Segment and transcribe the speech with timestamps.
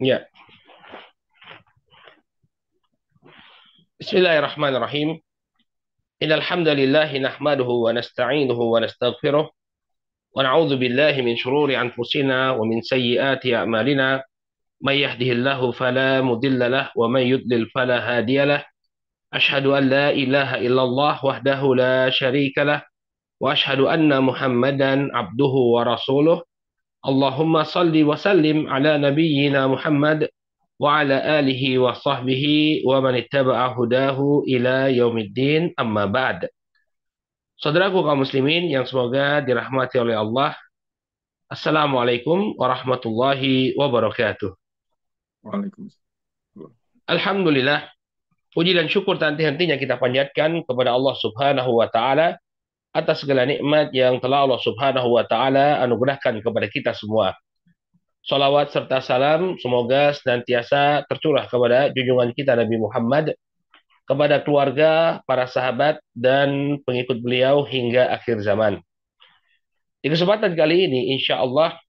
[0.00, 0.24] Ya.
[4.00, 5.20] Bismillahirrahmanirrahim.
[6.24, 12.80] Innal hamdalillah nahmaduhu wa nasta'inuhu wa nastaghfiruh wa na'udzu billahi min shururi anfusina wa min
[12.80, 14.24] sayyiati a'malina
[14.80, 18.64] may yahdihillahu fala mudilla lah wa may yudlil fala hadiyalah.
[19.28, 22.80] Ashhadu an la ilaha illallah wahdahu la syarika lah
[23.36, 26.40] wa ashhadu anna Muhammadan abduhu wa rasuluh.
[27.00, 30.28] Allahumma salli wa sallim ala nabiyyina Muhammad
[30.76, 36.52] wa ala alihi wa sahbihi wa man ittaba'a hudahu ila yaumiddin amma ba'd.
[37.60, 40.56] Saudaraku kaum muslimin yang semoga dirahmati oleh Allah.
[41.48, 44.52] Assalamualaikum warahmatullahi wabarakatuh.
[45.44, 46.72] Waalaikumsalam.
[47.08, 47.88] Alhamdulillah,
[48.52, 52.40] puji dan syukur tanti hentinya kita panjatkan kepada Allah Subhanahu wa taala
[52.90, 57.34] atas segala nikmat yang telah Allah Subhanahu wa taala anugerahkan kepada kita semua.
[58.20, 63.32] Salawat serta salam semoga senantiasa tercurah kepada junjungan kita Nabi Muhammad,
[64.04, 68.82] kepada keluarga, para sahabat, dan pengikut beliau hingga akhir zaman.
[70.04, 71.80] Di kesempatan kali ini, insya Allah,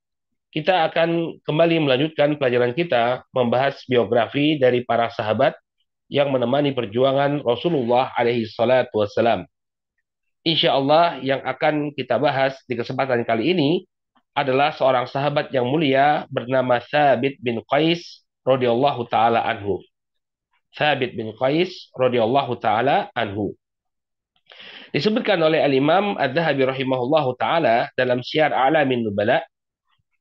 [0.55, 5.55] kita akan kembali melanjutkan pelajaran kita membahas biografi dari para sahabat
[6.11, 9.47] yang menemani perjuangan Rasulullah alaihi salatu wassalam.
[10.41, 13.85] Insya Allah yang akan kita bahas di kesempatan kali ini
[14.33, 19.83] adalah seorang sahabat yang mulia bernama Thabit bin Qais radhiyallahu taala anhu.
[20.73, 23.53] Thabit bin Qais radhiyallahu taala anhu.
[24.91, 29.45] Disebutkan oleh Al-Imam Adz-Dzahabi rahimahullahu taala dalam Syiar Alamin Nubala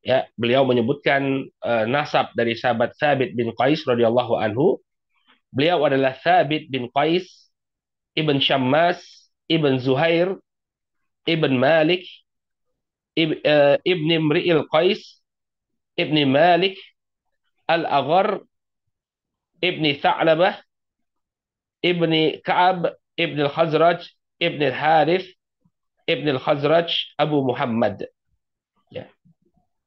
[0.05, 4.79] ya, beliau menyebutkan uh, nasab dari sahabat Thabit bin Qais radhiyallahu anhu.
[5.51, 7.51] Beliau adalah Thabit bin Qais
[8.15, 9.03] ibn Syammas
[9.51, 10.39] ibn Zuhair
[11.27, 12.07] ibn Malik
[13.21, 15.21] Eh, Ibni Mri'il Qais,
[15.99, 16.79] Ibni Malik,
[17.69, 18.41] Al-Aghar,
[19.61, 20.57] Ibni Tha'labah,
[21.83, 24.07] Ibni Ka'ab, Ibni Al-Khazraj,
[24.41, 25.27] Ibni Al-Harith,
[26.07, 26.89] Ibni Al-Khazraj,
[27.19, 28.09] Abu Muhammad.
[28.89, 29.11] Ya.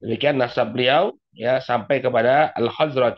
[0.04, 3.18] Demikian nasab beliau ya sampai kepada Al-Khazraj.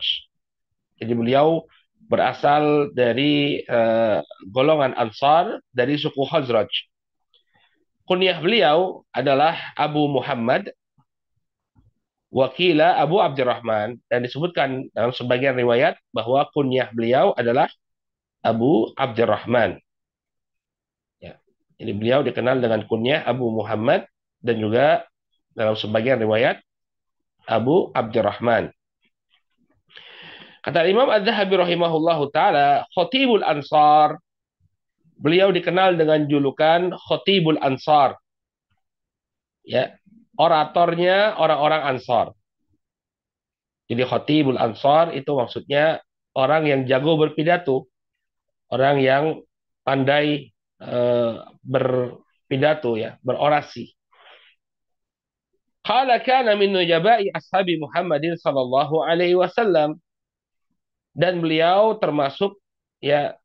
[0.96, 1.68] Jadi beliau
[2.06, 6.70] berasal dari uh, golongan Ansar dari suku Khazraj.
[8.06, 10.70] Kunyah beliau adalah Abu Muhammad
[12.36, 17.72] Wakila Abu Abdurrahman dan disebutkan dalam sebagian riwayat bahwa kunyah beliau adalah
[18.44, 19.80] Abu Abdurrahman.
[21.16, 21.40] Ya.
[21.80, 24.04] Jadi beliau dikenal dengan kunyah Abu Muhammad
[24.44, 25.08] dan juga
[25.56, 26.60] dalam sebagian riwayat
[27.48, 28.68] Abu Abdurrahman.
[30.66, 34.18] Kata Imam Az-Zahabi rahimahullahu taala, khatibul ansar
[35.16, 38.20] Beliau dikenal dengan julukan Khotibul Ansar.
[39.64, 39.96] Ya,
[40.36, 42.36] oratornya orang-orang Ansar.
[43.88, 46.04] Jadi Khotibul Ansar itu maksudnya
[46.36, 47.88] orang yang jago berpidato,
[48.68, 49.24] orang yang
[49.88, 50.52] pandai
[50.84, 53.96] uh, berpidato ya, berorasi.
[55.80, 59.96] Qala kana min nujabai ashabi Muhammadin sallallahu alaihi wasallam
[61.16, 62.60] dan beliau termasuk
[63.00, 63.40] ya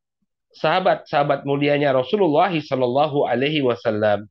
[0.52, 4.28] sahabat-sahabat mulianya Rasulullah Shallallahu Alaihi Wasallam.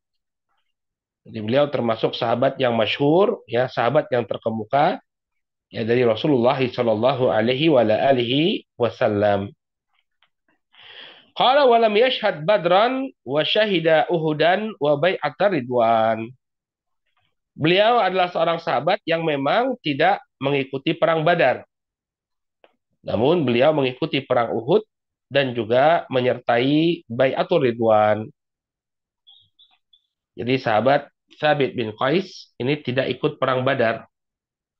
[1.25, 5.01] Jadi beliau termasuk sahabat yang masyhur, ya sahabat yang terkemuka
[5.73, 7.73] ya dari Rasulullah Shallallahu Alaihi
[8.77, 9.49] Wasallam.
[11.33, 16.29] Qala wa lam yashhad badran wa syahida uhudan wa bai'atar ridwan.
[17.57, 21.65] Beliau adalah seorang sahabat yang memang tidak mengikuti perang Badar.
[23.01, 24.85] Namun beliau mengikuti perang Uhud
[25.31, 28.29] dan juga menyertai Bayatul Ridwan.
[30.37, 31.07] Jadi sahabat
[31.39, 34.05] Sabit bin Qais ini tidak ikut perang Badar,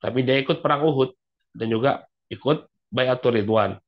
[0.03, 1.15] tapi dia ikut perang Uhud
[1.55, 1.91] dan juga
[2.29, 3.79] ikut Bayatul Ridwan.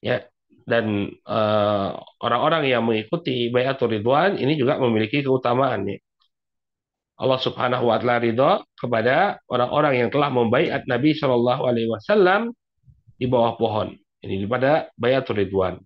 [0.00, 0.24] Ya,
[0.64, 1.90] dan eh,
[2.24, 5.98] orang-orang uh, yang mengikuti Bayatul Ridwan ini juga memiliki keutamaan ya.
[7.20, 12.56] Allah Subhanahu wa taala ridho kepada orang-orang yang telah membaiat Nabi Shallallahu alaihi wasallam
[13.20, 13.92] di bawah pohon.
[14.24, 15.76] Ini pada Bayatul Ridwan.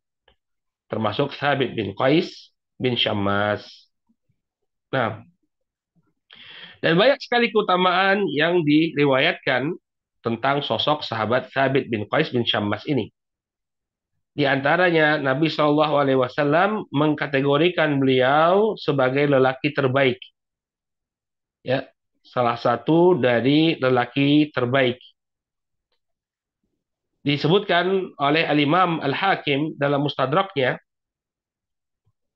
[0.86, 3.66] Termasuk Thabit bin Qais bin Syammas.
[4.94, 5.26] Nah,
[6.78, 9.74] dan banyak sekali keutamaan yang diriwayatkan
[10.22, 13.10] tentang sosok sahabat Thabit bin Qais bin Syammas ini.
[14.34, 20.18] Di antaranya Nabi Shallallahu Alaihi Wasallam mengkategorikan beliau sebagai lelaki terbaik.
[21.62, 21.86] Ya,
[22.20, 24.98] salah satu dari lelaki terbaik
[27.24, 30.76] disebutkan oleh Al-Imam Al-Hakim dalam Mustadraknya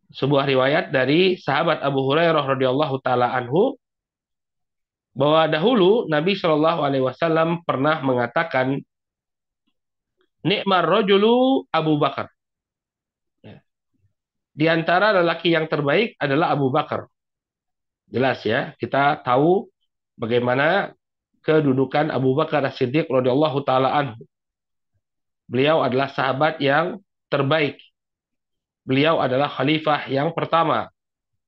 [0.09, 3.77] sebuah riwayat dari sahabat Abu Hurairah radhiyallahu taala anhu
[5.13, 8.81] bahwa dahulu Nabi Shallallahu Alaihi Wasallam pernah mengatakan
[10.41, 12.33] nikmar rojulu Abu Bakar.
[13.45, 13.61] Ya.
[14.57, 17.05] Di antara lelaki yang terbaik adalah Abu Bakar.
[18.09, 19.69] Jelas ya, kita tahu
[20.17, 20.97] bagaimana
[21.45, 24.25] kedudukan Abu Bakar As-Siddiq radhiyallahu taala anhu.
[25.49, 27.01] Beliau adalah sahabat yang
[27.33, 27.81] terbaik.
[28.85, 30.93] Beliau adalah khalifah yang pertama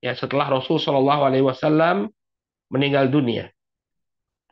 [0.00, 2.08] ya setelah Rasul Shallallahu alaihi wasallam
[2.72, 3.52] meninggal dunia.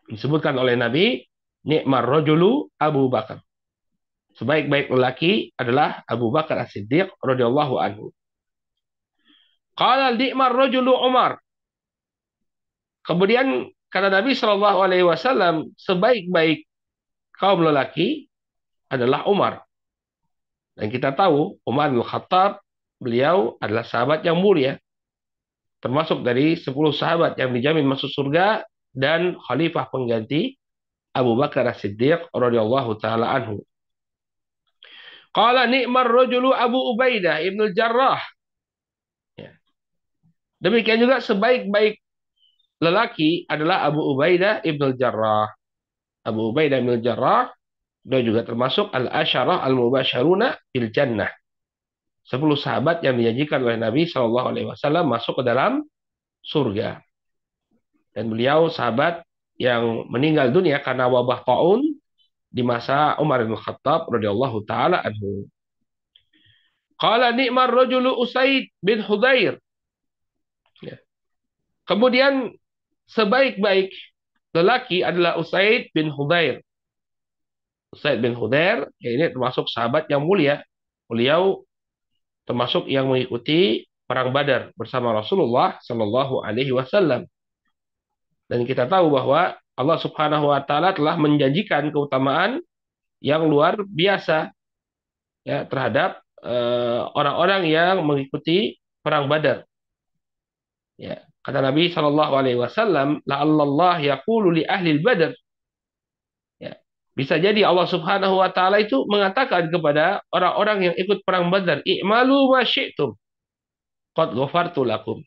[0.09, 1.25] Disebutkan oleh Nabi,
[1.65, 3.41] nikmar rojulu Abu Bakar.
[4.37, 8.15] Sebaik-baik lelaki adalah Abu Bakar As-Siddiq radhiyallahu anhu.
[9.75, 11.43] Qala nikmar rojulu Umar.
[13.03, 16.69] Kemudian kata Nabi Shallallahu Alaihi Wasallam sebaik-baik
[17.37, 18.27] kaum lelaki
[18.88, 19.64] adalah Umar.
[20.79, 22.62] Dan kita tahu Umar bin Khattab
[22.99, 24.79] beliau adalah sahabat yang mulia.
[25.79, 30.58] Termasuk dari 10 sahabat yang dijamin masuk surga dan khalifah pengganti
[31.14, 33.62] Abu Bakar As-Siddiq radhiyallahu taala anhu.
[35.31, 38.19] Qala ni'mar rajulu Abu Ubaidah Ibnu Jarrah.
[39.38, 39.55] Ya.
[40.58, 42.02] Demikian juga sebaik-baik
[42.82, 45.50] lelaki adalah Abu Ubaidah Ibn Jarrah.
[46.26, 47.55] Abu Ubaidah Ibn Jarrah
[48.08, 51.28] dia juga termasuk al-asyarah al-mubasyaruna bil jannah.
[52.25, 55.84] Sepuluh sahabat yang dijanjikan oleh Nabi Shallallahu Alaihi Wasallam masuk ke dalam
[56.40, 57.05] surga.
[58.16, 59.25] Dan beliau sahabat
[59.60, 61.84] yang meninggal dunia karena wabah taun
[62.49, 65.44] di masa Umar bin Khattab radhiyallahu taala anhu.
[66.96, 69.61] Qala ni'mar rajulu Usaid bin Hudair.
[70.81, 70.96] Ya.
[71.84, 72.56] Kemudian
[73.12, 73.93] sebaik-baik
[74.56, 76.64] lelaki adalah Usaid bin Hudair.
[77.93, 80.61] Usaid bin Hudair, ya ini termasuk sahabat yang mulia.
[81.08, 81.64] Beliau
[82.44, 87.25] termasuk yang mengikuti perang Badar bersama Rasulullah Shallallahu Alaihi Wasallam.
[88.49, 92.61] Dan kita tahu bahwa Allah Subhanahu Wa Taala telah menjanjikan keutamaan
[93.20, 94.52] yang luar biasa
[95.44, 99.64] ya terhadap eh, orang-orang uh, yang mengikuti perang Badar.
[100.99, 103.40] Ya, Kata Nabi Shallallahu Alaihi Wasallam, la
[103.96, 105.32] yaqulu li ahli badr.
[107.19, 112.47] Bisa jadi Allah Subhanahu Wa Taala itu mengatakan kepada orang-orang yang ikut perang Badar, i'malu
[112.55, 113.19] ma syi'tum.
[114.15, 115.19] Qad ghafartu lakum.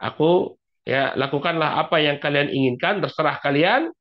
[0.00, 0.56] Aku
[0.88, 3.92] ya lakukanlah apa yang kalian inginkan, terserah kalian.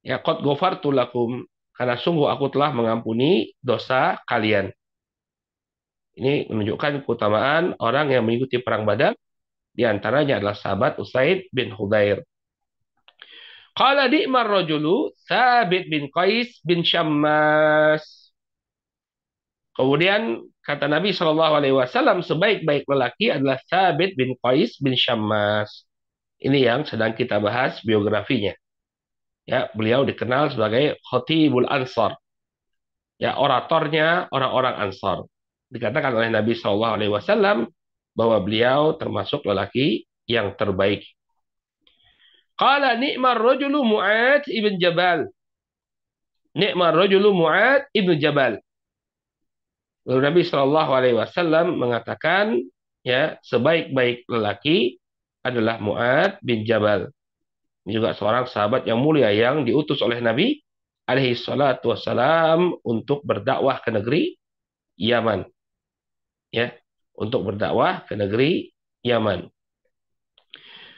[0.00, 1.44] Ya qad ghafartu lakum.
[1.76, 4.72] Karena sungguh aku telah mengampuni dosa kalian.
[6.16, 9.12] Ini menunjukkan keutamaan orang yang mengikuti perang Badar
[9.74, 12.24] di antaranya adalah sahabat Usaid bin Hudair.
[13.74, 18.30] Qala di'mar rajulu Thabit bin Qais bin Syammas.
[19.74, 25.90] Kemudian kata Nabi Shallallahu Alaihi Wasallam sebaik-baik lelaki adalah Thabit bin Qais bin Syammas.
[26.38, 28.54] Ini yang sedang kita bahas biografinya.
[29.42, 32.14] Ya, beliau dikenal sebagai Khotibul Ansar.
[33.18, 35.26] Ya, oratornya orang-orang Ansar.
[35.66, 37.66] Dikatakan oleh Nabi Shallallahu Alaihi Wasallam
[38.14, 41.02] bahwa beliau termasuk lelaki yang terbaik.
[42.54, 45.26] Qala ni'mar rajulu Mu'ad ibn Jabal.
[46.54, 48.62] Ni'mar rajulu Mu'ad ibn Jabal.
[50.04, 52.60] Lalu Nabi Shallallahu Alaihi Wasallam mengatakan,
[53.02, 55.00] ya sebaik-baik lelaki
[55.42, 57.10] adalah Mu'ad bin Jabal.
[57.84, 60.56] Ini juga seorang sahabat yang mulia yang diutus oleh Nabi
[61.04, 64.40] alaihi salatu wassalam untuk berdakwah ke negeri
[64.96, 65.44] Yaman.
[66.48, 66.72] Ya,
[67.12, 68.72] untuk berdakwah ke negeri
[69.04, 69.50] Yaman.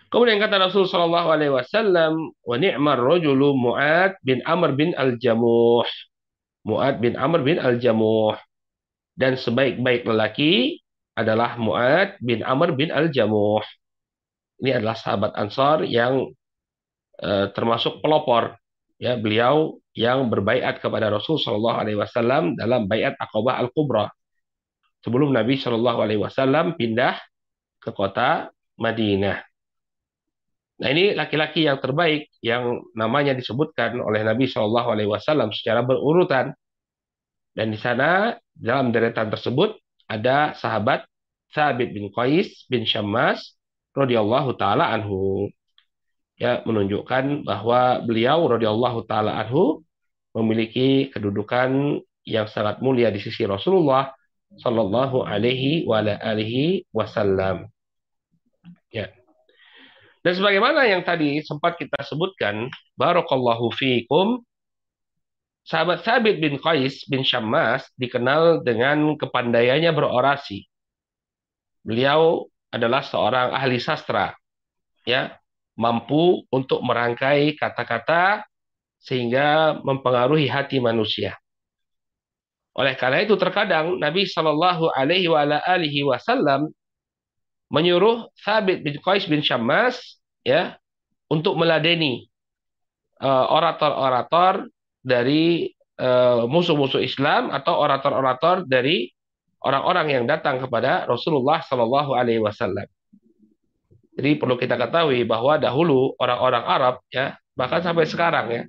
[0.07, 5.83] Kemudian kata Rasul Shallallahu Alaihi Wasallam, wa rojulu Mu'ad bin Amr bin Al Jamuh,
[6.63, 8.39] Mu'ad bin Amr bin Al Jamuh,
[9.19, 10.79] dan sebaik-baik lelaki
[11.19, 13.67] adalah Mu'ad bin Amr bin Al Jamuh.
[14.63, 16.31] Ini adalah sahabat Ansar yang
[17.19, 18.55] uh, termasuk pelopor,
[19.03, 24.07] ya beliau yang berbaiat kepada Rasul Shallallahu Alaihi Wasallam dalam baiat Aqabah Al Kubra
[25.03, 27.19] sebelum Nabi Shallallahu Alaihi Wasallam pindah
[27.83, 29.56] ke kota Madinah.
[30.77, 36.53] Nah ini laki-laki yang terbaik yang namanya disebutkan oleh Nabi Shallallahu Alaihi Wasallam secara berurutan.
[37.57, 41.09] Dan di sana dalam deretan tersebut ada sahabat
[41.57, 43.57] Sabit bin Qais bin Syammas
[43.97, 45.49] radhiyallahu taala anhu.
[46.37, 49.81] Ya menunjukkan bahwa beliau radhiyallahu taala anhu
[50.37, 54.13] memiliki kedudukan yang sangat mulia di sisi Rasulullah
[54.61, 55.89] sallallahu alaihi
[56.93, 57.73] wasallam.
[58.93, 59.09] Ya.
[60.27, 62.67] Dan sebagaimana yang tadi sempat kita sebutkan,
[62.99, 64.43] barakallahu fiikum,
[65.63, 70.67] sahabat Sabit bin Qais bin Syammas dikenal dengan kepandaiannya berorasi.
[71.87, 72.43] Beliau
[72.75, 74.35] adalah seorang ahli sastra.
[75.07, 75.39] Ya.
[75.77, 78.49] mampu untuk merangkai kata-kata
[78.97, 81.37] sehingga mempengaruhi hati manusia.
[82.73, 86.73] Oleh karena itu terkadang Nabi Shallallahu Alaihi Wasallam
[87.73, 90.79] menyuruh Thabit bin Qais bin Syammas ya
[91.27, 92.31] untuk meladeni
[93.23, 94.71] uh, orator-orator
[95.03, 99.11] dari uh, musuh-musuh Islam atau orator-orator dari
[99.63, 102.87] orang-orang yang datang kepada Rasulullah Shallallahu Alaihi Wasallam.
[104.17, 108.63] Jadi perlu kita ketahui bahwa dahulu orang-orang Arab ya bahkan sampai sekarang ya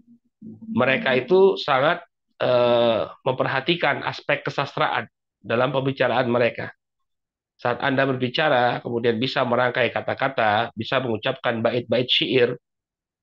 [0.76, 2.04] mereka itu sangat
[2.44, 5.08] uh, memperhatikan aspek kesastraan
[5.40, 6.77] dalam pembicaraan mereka.
[7.58, 12.54] Saat Anda berbicara, kemudian bisa merangkai kata-kata, bisa mengucapkan bait-bait syair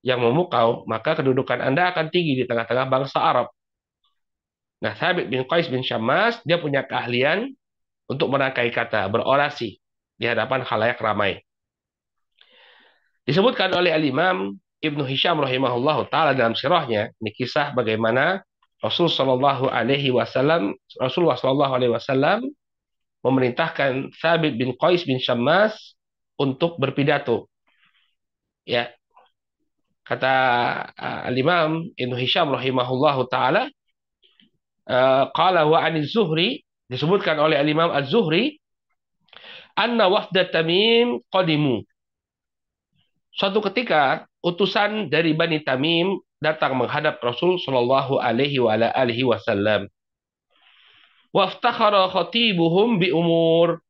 [0.02, 3.48] yang memukau, maka kedudukan Anda akan tinggi di tengah-tengah bangsa Arab.
[4.82, 7.54] Nah, Thabit bin Qais bin Syammas, dia punya keahlian
[8.10, 9.78] untuk merangkai kata, berorasi
[10.18, 11.40] di hadapan khalayak ramai.
[13.24, 14.52] Disebutkan oleh Al-Imam
[14.84, 18.44] Ibnu Hisham rahimahullah taala dalam sirahnya ini kisah bagaimana
[18.84, 21.40] Rasul wasallam Rasulullah
[21.88, 22.44] wasallam
[23.24, 25.96] memerintahkan Thabit bin Qais bin Syammas
[26.36, 27.48] untuk berpidato.
[28.68, 28.92] Ya.
[30.04, 30.34] Kata
[30.92, 33.72] uh, Al-Imam Ibnu Hisham rahimahullahu taala
[34.84, 36.60] uh, qala wa an zuhri
[36.92, 38.60] disebutkan oleh Al-Imam Az-Zuhri
[39.72, 41.80] anna wafda Tamim qadimu.
[43.32, 49.88] Suatu ketika utusan dari Bani Tamim datang menghadap Rasul Shallallahu alaihi wasallam.
[51.34, 53.82] Waftakhara khatibuhum bi umur.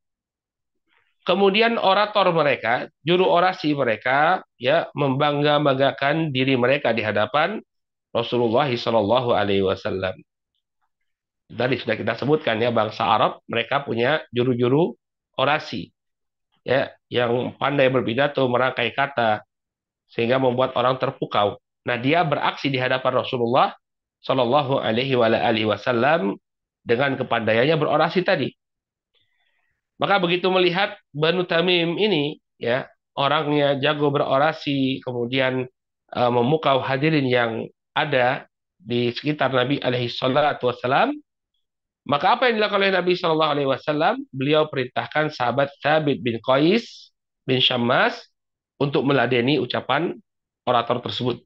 [1.28, 7.60] Kemudian orator mereka, juru orasi mereka, ya membangga-banggakan diri mereka di hadapan
[8.12, 10.16] Rasulullah Shallallahu Alaihi Wasallam.
[11.48, 14.96] Tadi sudah kita sebutkan ya bangsa Arab mereka punya juru-juru
[15.36, 15.92] orasi,
[16.64, 19.44] ya yang pandai berpidato, merangkai kata,
[20.08, 21.60] sehingga membuat orang terpukau.
[21.84, 23.76] Nah dia beraksi di hadapan Rasulullah
[24.24, 26.36] Shallallahu Alaihi Wasallam
[26.84, 28.52] dengan kepandaiannya berorasi tadi.
[29.96, 32.86] Maka begitu melihat Banu Tamim ini, ya
[33.16, 35.64] orangnya jago berorasi, kemudian
[36.12, 38.44] uh, memukau hadirin yang ada
[38.76, 41.16] di sekitar Nabi alaihi wasallam,
[42.04, 44.14] maka apa yang dilakukan oleh Nabi Shallallahu alaihi wasallam?
[44.28, 47.08] Beliau perintahkan sahabat Thabit bin Qais
[47.48, 48.28] bin Syammas
[48.76, 50.12] untuk meladeni ucapan
[50.68, 51.40] orator tersebut.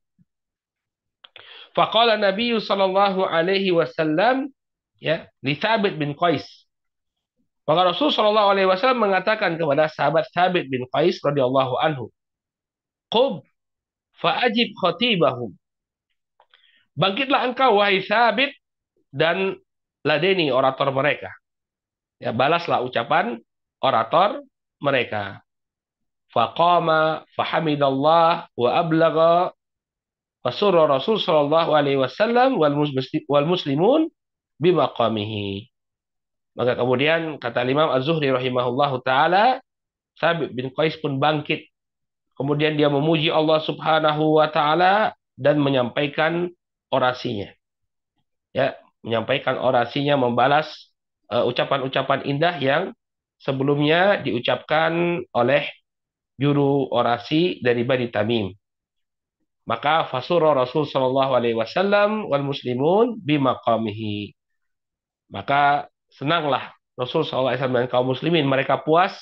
[1.79, 4.51] Faqala Nabi sallallahu alaihi wasallam
[4.99, 6.45] ya di Thabit bin Qais.
[7.69, 12.09] Maka Rasul Shallallahu Alaihi Wasallam mengatakan kepada sahabat Thabit bin Qais radhiyallahu anhu,
[13.13, 13.45] "Qub
[14.19, 15.53] faajib khatibahum."
[16.99, 18.57] Bangkitlah engkau wahai Thabit
[19.13, 19.61] dan
[20.03, 21.31] ladeni orator mereka.
[22.19, 23.39] Ya, balaslah ucapan
[23.79, 24.43] orator
[24.83, 25.45] mereka.
[26.35, 29.55] Faqama fahamidallah wa ablaga
[30.45, 34.11] fasurra Rasul sallallahu alaihi wasallam wal muslimun
[34.59, 35.71] bimaqamihi.
[36.59, 39.63] Maka kemudian kata Imam Az-Zuhri rahimahullahu taala,
[40.19, 41.71] Sabit bin Qais pun bangkit.
[42.35, 46.51] Kemudian dia memuji Allah Subhanahu wa taala dan menyampaikan
[46.91, 47.51] orasinya.
[48.51, 48.75] Ya,
[49.07, 50.67] menyampaikan orasinya membalas
[51.31, 52.83] uh, ucapan-ucapan uh, indah yang
[53.39, 55.67] sebelumnya diucapkan oleh
[56.39, 58.51] juru orasi dari Bani Tamim.
[59.69, 64.38] Maka fasura Rasul sallallahu alaihi wasallam wal muslimun bimaqamihi.
[65.29, 68.49] Maka senanglah Rasul SAW dan kaum muslimin.
[68.49, 69.15] Mereka puas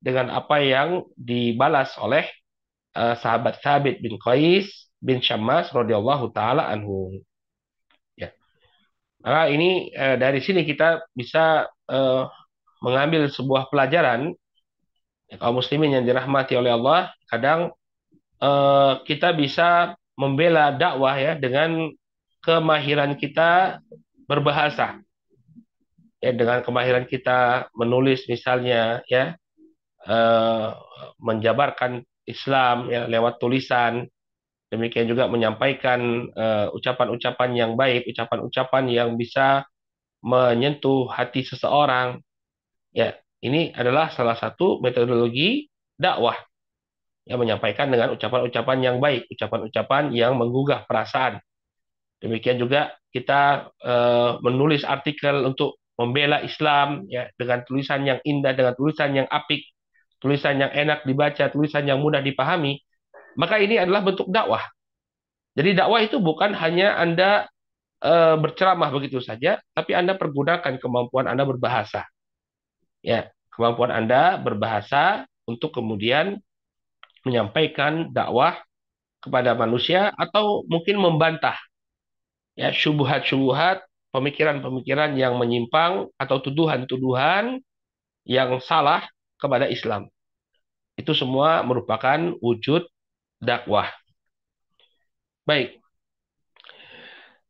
[0.00, 2.24] dengan apa yang dibalas oleh
[2.96, 7.20] uh, sahabat Thabit bin Qais bin Syammas radhiyallahu taala anhu.
[8.16, 8.32] Ya.
[9.20, 12.24] Maka ini uh, dari sini kita bisa uh,
[12.80, 14.32] mengambil sebuah pelajaran
[15.36, 17.12] kaum muslimin yang dirahmati oleh Allah.
[17.28, 17.76] Kadang
[18.40, 21.92] uh, kita bisa membela dakwah ya dengan
[22.40, 23.84] kemahiran kita
[24.24, 25.04] berbahasa
[26.20, 29.34] ya dengan kemahiran kita menulis misalnya ya
[30.04, 30.68] eh,
[31.20, 34.06] menjabarkan Islam ya lewat tulisan
[34.70, 39.64] demikian juga menyampaikan eh, ucapan-ucapan yang baik ucapan-ucapan yang bisa
[40.20, 42.20] menyentuh hati seseorang
[42.92, 45.64] ya ini adalah salah satu metodologi
[45.96, 46.36] dakwah
[47.24, 51.40] yang menyampaikan dengan ucapan-ucapan yang baik ucapan-ucapan yang menggugah perasaan.
[52.20, 58.72] Demikian juga kita uh, menulis artikel untuk membela Islam ya dengan tulisan yang indah, dengan
[58.72, 59.68] tulisan yang apik,
[60.16, 62.80] tulisan yang enak dibaca, tulisan yang mudah dipahami,
[63.36, 64.64] maka ini adalah bentuk dakwah.
[65.52, 67.52] Jadi dakwah itu bukan hanya Anda
[68.00, 72.08] e, berceramah begitu saja, tapi Anda pergunakan kemampuan Anda berbahasa.
[73.04, 76.40] Ya, kemampuan Anda berbahasa untuk kemudian
[77.28, 78.56] menyampaikan dakwah
[79.20, 81.60] kepada manusia atau mungkin membantah
[82.56, 87.62] ya syubhat-syubhat, pemikiran-pemikiran yang menyimpang atau tuduhan-tuduhan
[88.26, 89.06] yang salah
[89.40, 90.10] kepada Islam.
[90.98, 92.84] Itu semua merupakan wujud
[93.40, 93.88] dakwah.
[95.48, 95.80] Baik.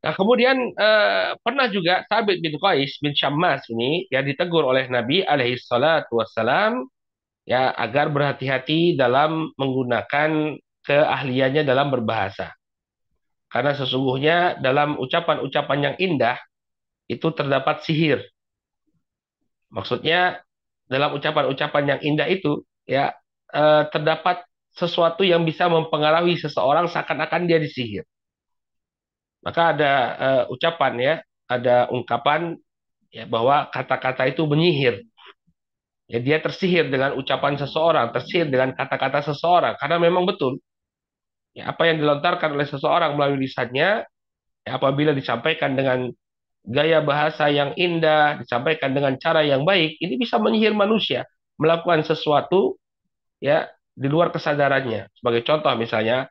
[0.00, 5.20] Nah, kemudian eh, pernah juga Thabit bin Qais bin Syammas ini yang ditegur oleh Nabi
[5.20, 6.88] alaihi salatu wassalam
[7.44, 10.56] ya agar berhati-hati dalam menggunakan
[10.88, 12.56] keahliannya dalam berbahasa.
[13.50, 16.38] Karena sesungguhnya dalam ucapan-ucapan yang indah
[17.10, 18.22] itu terdapat sihir.
[19.74, 20.42] Maksudnya
[20.86, 23.14] dalam ucapan-ucapan yang indah itu ya
[23.50, 28.06] eh, terdapat sesuatu yang bisa mempengaruhi seseorang seakan-akan dia disihir.
[29.40, 31.14] Maka ada uh, ucapan ya,
[31.48, 32.60] ada ungkapan
[33.08, 35.00] ya bahwa kata-kata itu menyihir.
[36.10, 40.58] Ya dia tersihir dengan ucapan seseorang, tersihir dengan kata-kata seseorang karena memang betul
[41.54, 44.06] ya apa yang dilontarkan oleh seseorang melalui lisannya
[44.66, 46.10] ya, apabila disampaikan dengan
[46.64, 51.24] gaya bahasa yang indah, disampaikan dengan cara yang baik, ini bisa menyihir manusia
[51.60, 52.80] melakukan sesuatu
[53.40, 55.12] ya di luar kesadarannya.
[55.12, 56.28] Sebagai contoh misalnya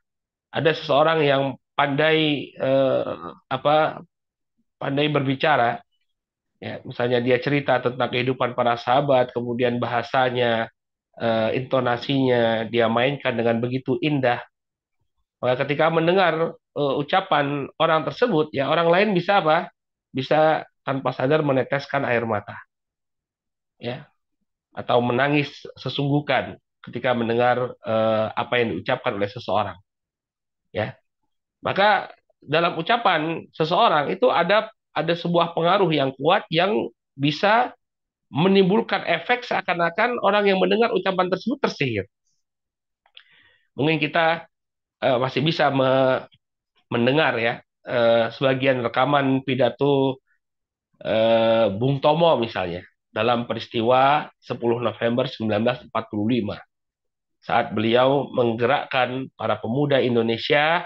[0.50, 1.44] ada seseorang yang
[1.78, 3.14] pandai eh,
[3.48, 4.04] apa
[4.76, 5.80] pandai berbicara
[6.60, 10.68] ya misalnya dia cerita tentang kehidupan para sahabat kemudian bahasanya
[11.16, 14.44] eh, intonasinya dia mainkan dengan begitu indah
[15.40, 19.72] maka ketika mendengar eh, ucapan orang tersebut ya orang lain bisa apa
[20.10, 22.58] bisa tanpa sadar meneteskan air mata
[23.78, 24.10] ya
[24.74, 29.78] atau menangis sesungguhkan ketika mendengar eh, apa yang diucapkan oleh seseorang
[30.74, 30.96] ya
[31.60, 37.76] maka dalam ucapan seseorang itu ada ada sebuah pengaruh yang kuat yang bisa
[38.30, 42.06] menimbulkan efek seakan-akan orang yang mendengar ucapan tersebut tersihir.
[43.74, 44.46] Mungkin kita
[45.02, 46.24] uh, masih bisa me
[46.90, 50.22] mendengar ya uh, sebagian rekaman pidato
[51.02, 55.90] uh, Bung Tomo misalnya dalam peristiwa 10 November 1945
[57.42, 60.86] saat beliau menggerakkan para pemuda Indonesia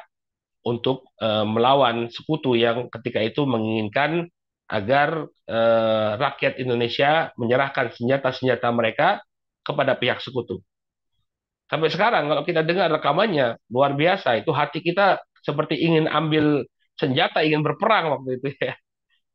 [0.63, 4.31] untuk uh, melawan sekutu yang ketika itu menginginkan
[4.71, 9.19] agar uh, rakyat Indonesia menyerahkan senjata-senjata mereka
[9.59, 10.63] kepada pihak sekutu.
[11.67, 16.63] Sampai sekarang kalau kita dengar rekamannya luar biasa itu hati kita seperti ingin ambil
[16.99, 18.73] senjata ingin berperang waktu itu ya.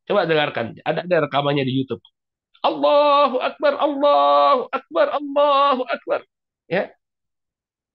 [0.08, 2.00] Coba dengarkan, ada ada rekamannya di YouTube.
[2.64, 6.20] Allahu Akbar, Allahu Akbar, Allahu Akbar.
[6.68, 6.92] Ya,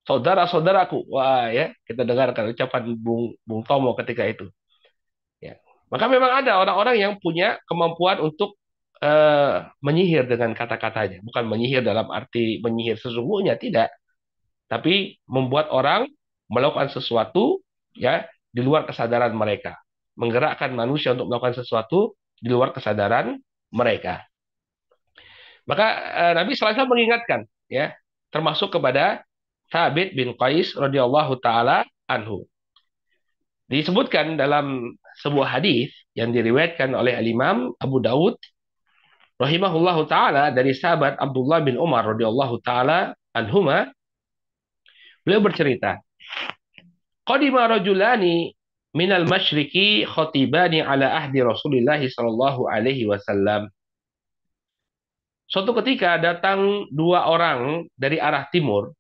[0.08, 1.08] saudara-saudaraku.
[1.10, 4.48] Wah ya, kita dengarkan ucapan Bung, Bung Tomo ketika itu.
[5.40, 5.60] Ya.
[5.92, 8.56] Maka memang ada orang-orang yang punya kemampuan untuk
[9.04, 11.24] uh, menyihir dengan kata-katanya.
[11.24, 13.92] Bukan menyihir dalam arti menyihir sesungguhnya, tidak.
[14.68, 16.10] Tapi membuat orang
[16.52, 17.62] melakukan sesuatu
[17.94, 19.82] ya di luar kesadaran mereka.
[20.14, 23.42] Menggerakkan manusia untuk melakukan sesuatu di luar kesadaran
[23.74, 24.22] mereka.
[25.66, 27.98] Maka uh, Nabi SAW mengingatkan ya
[28.30, 29.26] termasuk kepada
[29.74, 32.46] Thabit bin Qais radhiyallahu taala anhu.
[33.72, 38.38] Disebutkan dalam sebuah hadis yang diriwayatkan oleh Al-Imam Abu Dawud
[39.42, 43.90] rahimahullahu taala dari sahabat Abdullah bin Umar radhiyallahu taala anhuma
[45.26, 46.04] beliau bercerita
[47.24, 48.52] Qadima rajulani
[48.92, 53.72] minal masyriqi khatibani ala ahdi Rasulullah sallallahu alaihi wasallam.
[55.48, 58.92] Suatu ketika datang dua orang dari arah timur.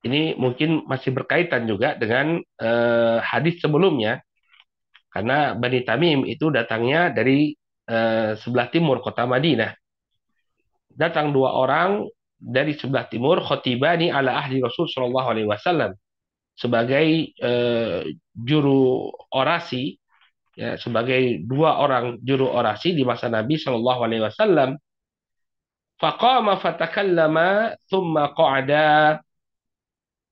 [0.00, 4.24] Ini mungkin masih berkaitan juga dengan uh, hadis sebelumnya.
[5.12, 7.52] Karena Bani Tamim itu datangnya dari
[7.84, 9.76] uh, sebelah timur kota Madinah.
[10.88, 12.08] Datang dua orang
[12.40, 15.92] dari sebelah timur khotibani ala ahli Rasul Shallallahu alaihi wasallam
[16.60, 18.04] sebagai uh,
[18.36, 19.96] juru orasi
[20.52, 24.76] ya sebagai dua orang juru orasi di masa Nabi Shallallahu alaihi wasallam.
[26.00, 29.20] Faqama fatakallama thumma qa'ada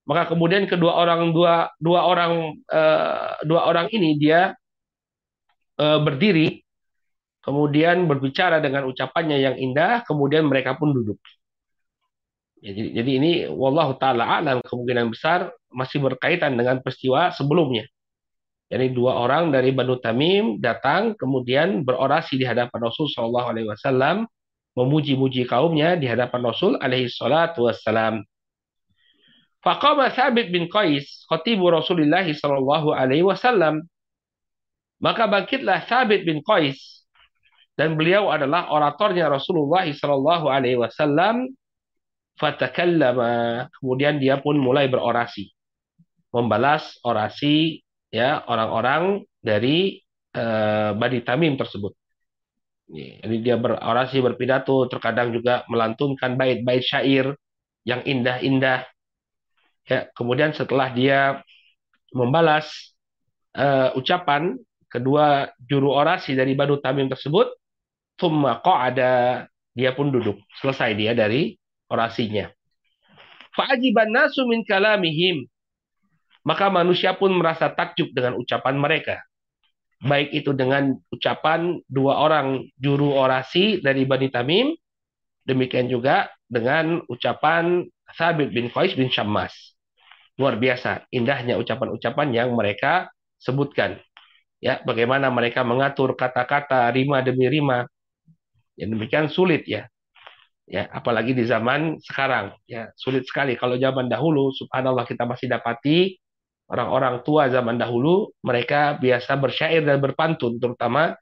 [0.09, 4.57] maka kemudian kedua orang dua dua orang uh, dua orang ini dia
[5.77, 6.65] uh, berdiri,
[7.45, 11.21] kemudian berbicara dengan ucapannya yang indah, kemudian mereka pun duduk.
[12.59, 17.87] Ya, jadi, jadi ini wallahu taala alam kemungkinan besar masih berkaitan dengan peristiwa sebelumnya.
[18.69, 24.29] Jadi dua orang dari Banu Tamim datang kemudian berorasi di hadapan Rasul Shallallahu Alaihi Wasallam
[24.77, 28.27] memuji-muji kaumnya di hadapan Rasul Alaihi Wasallam.
[29.59, 33.83] Faqama Thabit bin Qais, khatibu Rasulullah sallallahu alaihi wasallam.
[35.03, 37.03] Maka bangkitlah Thabit bin Qais
[37.75, 41.51] dan beliau adalah oratornya Rasulullah sallallahu alaihi wasallam.
[42.39, 43.67] Fatakallama.
[43.77, 45.51] Kemudian dia pun mulai berorasi.
[46.33, 50.01] Membalas orasi ya orang-orang dari
[50.39, 51.93] uh, Bani Tamim tersebut.
[52.89, 57.37] Jadi dia berorasi berpidato terkadang juga melantunkan bait-bait syair
[57.85, 58.89] yang indah-indah.
[59.85, 61.45] Ya kemudian setelah dia
[62.17, 62.97] membalas
[63.53, 64.57] uh, ucapan
[64.89, 67.53] kedua juru orasi dari Banu Tamim tersebut
[68.17, 69.45] thumma qa'ada
[69.77, 70.41] dia pun duduk.
[70.59, 72.53] Selesai dia dari orasinya.
[73.57, 75.49] Fa'ajiban nasu min kalamihim.
[76.47, 79.21] Maka manusia pun merasa takjub dengan ucapan mereka.
[79.99, 84.71] Baik itu dengan ucapan dua orang juru orasi dari Bani Tamim
[85.43, 87.83] demikian juga dengan ucapan
[88.15, 89.75] Sabit bin Qais bin Syammas
[90.39, 93.11] luar biasa indahnya ucapan-ucapan yang mereka
[93.43, 93.99] sebutkan.
[94.63, 97.91] Ya bagaimana mereka mengatur kata-kata rima demi rima.
[98.79, 99.91] Yang demikian sulit ya
[100.69, 102.53] ya apalagi di zaman sekarang.
[102.69, 103.57] Ya sulit sekali.
[103.57, 106.21] Kalau zaman dahulu subhanallah kita masih dapati
[106.69, 111.17] orang-orang tua zaman dahulu mereka biasa bersyair dan berpantun terutama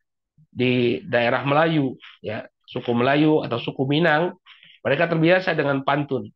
[0.51, 4.35] di daerah Melayu ya suku Melayu atau suku Minang.
[4.83, 6.31] Mereka terbiasa dengan pantun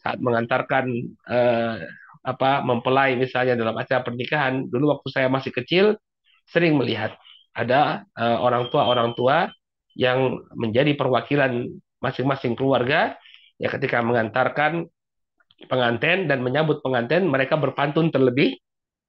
[0.00, 0.92] saat mengantarkan
[1.28, 1.76] eh,
[2.22, 4.68] apa mempelai misalnya dalam acara pernikahan.
[4.68, 5.96] Dulu waktu saya masih kecil
[6.48, 7.16] sering melihat
[7.52, 9.48] ada eh, orang tua orang tua
[9.92, 11.68] yang menjadi perwakilan
[12.02, 13.14] masing-masing keluarga
[13.56, 14.90] ya ketika mengantarkan
[15.70, 18.58] pengantin dan menyambut pengantin mereka berpantun terlebih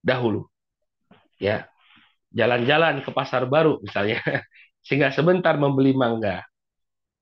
[0.05, 0.45] dahulu.
[1.41, 1.67] Ya
[2.33, 4.21] jalan-jalan ke pasar baru misalnya
[4.85, 6.45] sehingga sebentar membeli mangga.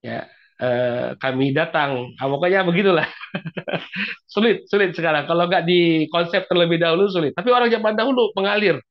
[0.04, 0.28] Ya
[0.60, 2.12] eh, kami datang.
[2.20, 3.08] Ah, pokoknya begitulah.
[4.34, 5.24] Sulit sulit sekarang.
[5.30, 7.32] Kalau nggak di konsep terlebih dahulu sulit.
[7.32, 8.84] Tapi orang zaman dahulu mengalir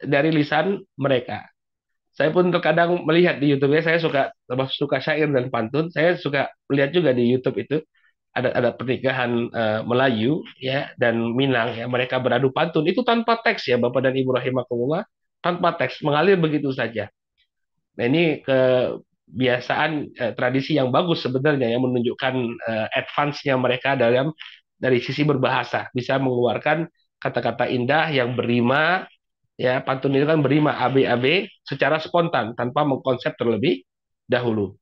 [0.00, 1.49] dari lisan mereka
[2.20, 4.28] saya pun terkadang melihat di YouTube ya, saya suka
[4.76, 5.88] suka syair dan pantun.
[5.88, 7.80] Saya suka melihat juga di YouTube itu
[8.36, 13.72] ada ada pernikahan uh, Melayu ya dan Minang ya mereka beradu pantun itu tanpa teks
[13.72, 15.08] ya Bapak dan Ibu rahimakumullah
[15.40, 17.08] tanpa teks mengalir begitu saja.
[17.96, 22.34] Nah ini kebiasaan uh, tradisi yang bagus sebenarnya yang menunjukkan
[22.68, 24.36] uh, advance-nya mereka dalam
[24.76, 26.84] dari sisi berbahasa bisa mengeluarkan
[27.16, 29.08] kata-kata indah yang berima
[29.60, 33.84] ya pantun itu kan berima AB-AB secara spontan tanpa mengkonsep terlebih
[34.24, 34.80] dahulu.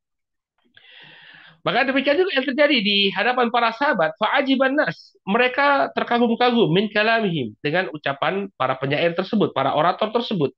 [1.67, 4.15] Maka demikian juga yang terjadi di hadapan para sahabat.
[4.17, 5.19] Fa'ajiban nas.
[5.27, 7.59] Mereka terkagum-kagum min kalamihim.
[7.59, 10.55] Dengan ucapan para penyair tersebut, para orator tersebut.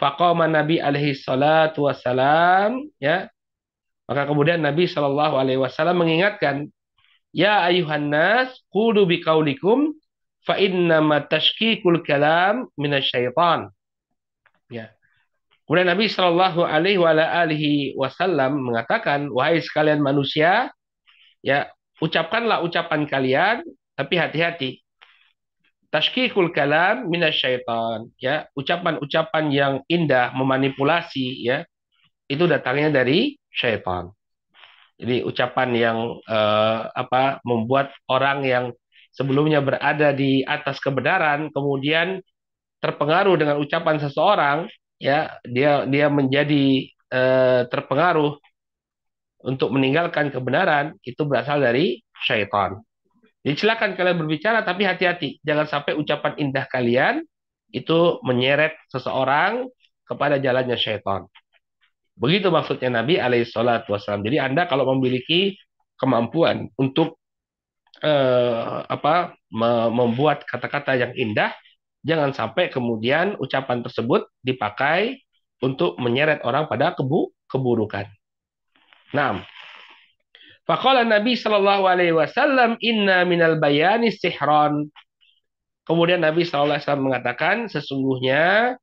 [0.00, 2.88] Faqama Nabi alaihi salatu wassalam.
[2.96, 3.28] Ya.
[4.08, 6.72] Maka kemudian Nabi Shallallahu alaihi wasallam mengingatkan.
[7.30, 9.92] Ya ayuhan nas, kudu biqaulikum
[10.48, 13.68] fa innama tashkikul kalam minasyaitan.
[14.72, 14.96] Ya.
[15.68, 20.72] Kemudian Nabi Shallallahu Alaihi Wasallam mengatakan, wahai sekalian manusia,
[21.44, 21.68] ya
[22.00, 23.56] ucapkanlah ucapan kalian,
[23.92, 24.80] tapi hati-hati.
[25.92, 31.68] Tashkikul kalam minasyaitan, ya ucapan-ucapan yang indah memanipulasi, ya
[32.28, 34.08] itu datangnya dari syaitan.
[34.96, 38.64] Jadi ucapan yang uh, apa membuat orang yang
[39.12, 42.22] sebelumnya berada di atas kebenaran kemudian
[42.78, 44.58] terpengaruh dengan ucapan seseorang
[44.98, 48.38] ya dia dia menjadi eh, terpengaruh
[49.46, 52.82] untuk meninggalkan kebenaran itu berasal dari syaitan.
[53.46, 57.22] Jadi silakan kalian berbicara tapi hati-hati jangan sampai ucapan indah kalian
[57.70, 59.70] itu menyeret seseorang
[60.02, 61.28] kepada jalannya syaitan.
[62.18, 64.26] Begitu maksudnya Nabi alaihissalatu wassalam.
[64.26, 65.54] Jadi Anda kalau memiliki
[65.94, 67.17] kemampuan untuk
[68.02, 69.34] eh, apa
[69.90, 71.54] membuat kata-kata yang indah,
[72.06, 75.22] jangan sampai kemudian ucapan tersebut dipakai
[75.58, 78.06] untuk menyeret orang pada kebu keburukan.
[79.10, 79.42] Nah,
[80.68, 84.92] Faqala Nabi Shallallahu Alaihi Wasallam Inna minal bayani sihron.
[85.88, 88.76] Kemudian Nabi Shallallahu Alaihi Wasallam mengatakan sesungguhnya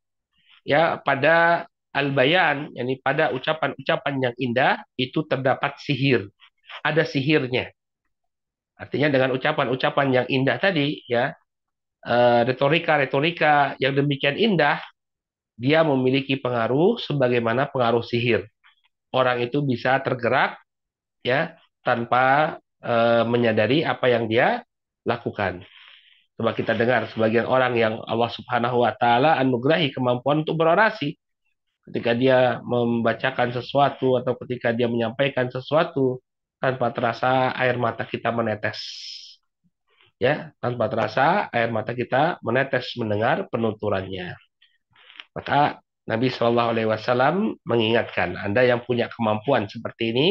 [0.65, 6.28] ya pada al-bayan, yakni pada ucapan-ucapan yang indah itu terdapat sihir,
[6.84, 7.71] ada sihirnya.
[8.76, 11.32] Artinya dengan ucapan-ucapan yang indah tadi, ya,
[12.06, 14.80] eh, retorika-retorika yang demikian indah,
[15.56, 18.44] dia memiliki pengaruh sebagaimana pengaruh sihir.
[19.16, 20.60] Orang itu bisa tergerak,
[21.24, 24.66] ya, tanpa uh, menyadari apa yang dia
[25.06, 25.62] lakukan.
[26.36, 31.16] Coba kita dengar sebagian orang yang Allah Subhanahu wa taala anugerahi kemampuan untuk berorasi.
[31.86, 36.20] Ketika dia membacakan sesuatu atau ketika dia menyampaikan sesuatu,
[36.65, 38.82] tanpa terasa air mata kita menetes.
[40.17, 44.34] Ya, tanpa terasa air mata kita menetes mendengar penuturannya.
[45.38, 45.78] Maka
[46.10, 50.28] Nabi Shallallahu Alaihi Wasallam mengingatkan Anda yang punya kemampuan seperti ini,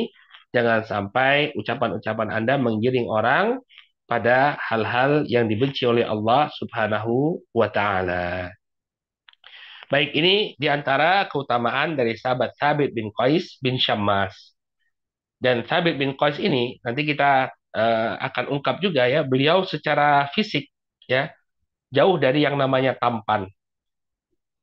[0.50, 3.62] jangan sampai ucapan-ucapan Anda menggiring orang
[4.10, 8.50] pada hal-hal yang dibenci oleh Allah Subhanahu wa taala.
[9.86, 14.53] Baik, ini di antara keutamaan dari sahabat Thabit bin Qais bin Syammas.
[15.44, 20.72] Dan Thabit bin Qais ini nanti kita uh, akan ungkap juga ya, beliau secara fisik
[21.04, 21.28] ya
[21.92, 23.44] jauh dari yang namanya tampan.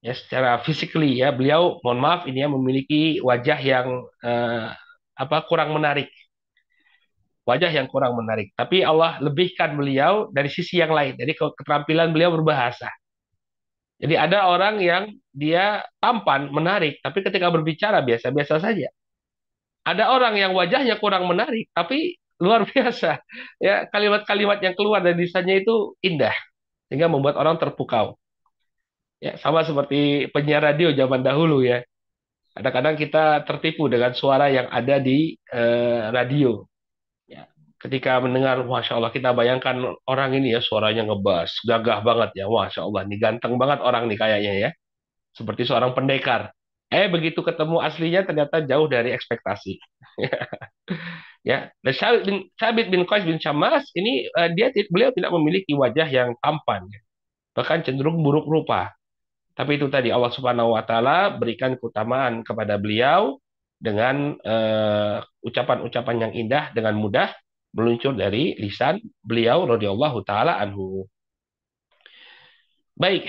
[0.02, 4.74] Ya, secara physically ya, beliau mohon maaf ini ya memiliki wajah yang uh,
[5.14, 6.10] apa kurang menarik
[7.46, 8.54] wajah yang kurang menarik.
[8.54, 11.18] Tapi Allah lebihkan beliau dari sisi yang lain.
[11.18, 12.90] Jadi keterampilan beliau berbahasa.
[14.02, 18.90] Jadi ada orang yang dia tampan, menarik, tapi ketika berbicara biasa-biasa saja.
[19.82, 23.22] Ada orang yang wajahnya kurang menarik, tapi luar biasa.
[23.58, 26.34] Ya, kalimat-kalimat yang keluar dari lisannya itu indah,
[26.90, 28.18] sehingga membuat orang terpukau.
[29.22, 31.86] Ya, sama seperti penyiar radio zaman dahulu ya.
[32.52, 36.68] Kadang-kadang kita tertipu dengan suara yang ada di eh, radio
[37.82, 42.86] ketika mendengar Masya Allah kita bayangkan orang ini ya suaranya ngebas gagah banget ya Masya
[42.86, 44.70] Allah ini ganteng banget orang nih kayaknya ya
[45.34, 46.54] seperti seorang pendekar
[46.92, 49.80] eh begitu ketemu aslinya ternyata jauh dari ekspektasi
[51.50, 55.72] ya dan Sabit bin Sabit bin Qais bin Syammas ini uh, dia beliau tidak memiliki
[55.74, 56.86] wajah yang tampan
[57.56, 58.92] bahkan cenderung buruk rupa
[59.56, 63.36] tapi itu tadi Allah Subhanahu wa taala berikan keutamaan kepada beliau
[63.82, 67.34] dengan eh, ucapan-ucapan uh, yang indah dengan mudah
[67.74, 71.10] meluncur dari lisan beliau radhiyallahu taala anhu.
[72.96, 73.26] Baik.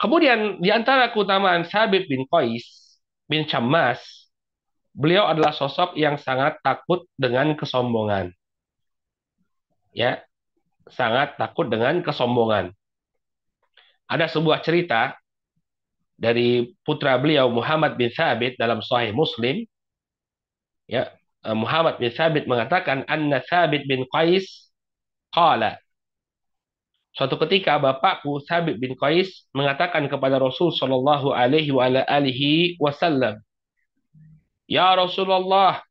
[0.00, 2.64] Kemudian di antara keutamaan Sabit bin Qais
[3.28, 4.00] bin Chammas,
[4.96, 8.32] beliau adalah sosok yang sangat takut dengan kesombongan.
[9.92, 10.24] Ya,
[10.88, 12.72] sangat takut dengan kesombongan.
[14.08, 15.14] Ada sebuah cerita
[16.16, 19.68] dari putra beliau Muhammad bin Sabit dalam Sahih Muslim.
[20.88, 24.44] Ya, Eh, Muhammad bin Sabit mengatakan anna Sabit bin Qais
[25.32, 25.80] qala
[27.10, 31.74] Suatu ketika bapakku Sabit bin Qais mengatakan kepada Rasul sallallahu alaihi
[32.78, 33.42] wasallam
[34.70, 35.82] Ya Rasulullah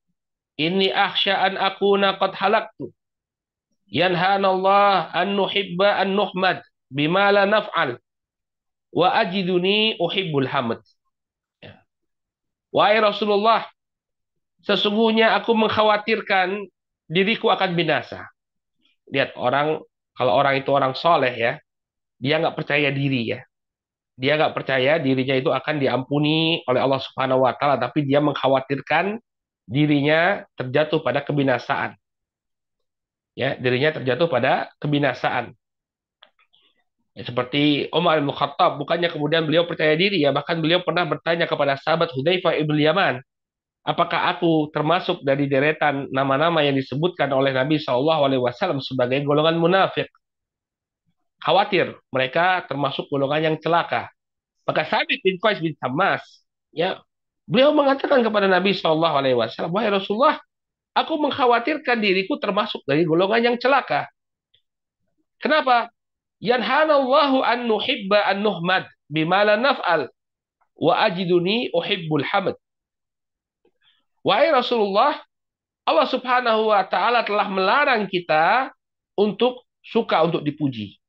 [0.56, 2.96] inni akhsha an akuna qad halaktu
[3.92, 8.00] yanhana Allah an nuhibba an nuhmad bima la naf'al
[8.96, 10.80] wa ajiduni uhibbul hamd
[11.60, 11.84] ya.
[12.72, 13.68] Wahai Rasulullah
[14.64, 16.68] Sesungguhnya aku mengkhawatirkan
[17.08, 18.28] diriku akan binasa.
[19.08, 19.80] Lihat orang,
[20.20, 21.54] kalau orang itu orang soleh ya,
[22.20, 23.40] dia nggak percaya diri ya.
[24.20, 29.16] Dia nggak percaya dirinya itu akan diampuni oleh Allah Subhanahu Wa Taala, tapi dia mengkhawatirkan
[29.64, 31.96] dirinya terjatuh pada kebinasaan.
[33.32, 35.56] Ya, dirinya terjatuh pada kebinasaan.
[37.16, 41.48] Ya, seperti Umar bin Khattab, bukannya kemudian beliau percaya diri ya, bahkan beliau pernah bertanya
[41.48, 43.24] kepada sahabat Hudzaifah ibn Yaman,
[43.90, 50.06] apakah aku termasuk dari deretan nama-nama yang disebutkan oleh Nabi Shallallahu Wasallam sebagai golongan munafik?
[51.42, 54.14] Khawatir mereka termasuk golongan yang celaka.
[54.70, 56.22] Maka Sabit bin Qais bin Hamas,
[56.70, 57.02] ya,
[57.50, 60.38] beliau mengatakan kepada Nabi Shallallahu Wasallam, wahai Rasulullah,
[60.94, 64.06] aku mengkhawatirkan diriku termasuk dari golongan yang celaka.
[65.42, 65.90] Kenapa?
[66.40, 70.08] Yanhanallahu an nuhibba an nuhmad bima la naf'al
[70.80, 72.56] wa ajiduni uhibbul hamd
[74.22, 75.20] Wahai Rasulullah,
[75.88, 78.70] Allah Subhanahu wa taala telah melarang kita
[79.16, 81.00] untuk suka untuk dipuji.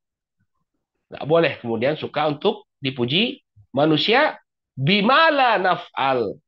[1.11, 3.42] Nggak boleh kemudian suka untuk dipuji
[3.75, 4.38] manusia
[4.79, 6.38] bimala naf'al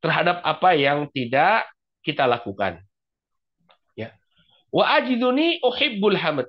[0.00, 1.68] terhadap apa yang tidak
[2.00, 2.80] kita lakukan.
[3.92, 4.16] Ya.
[4.72, 6.48] Wa ajiduni uhibbul hamd.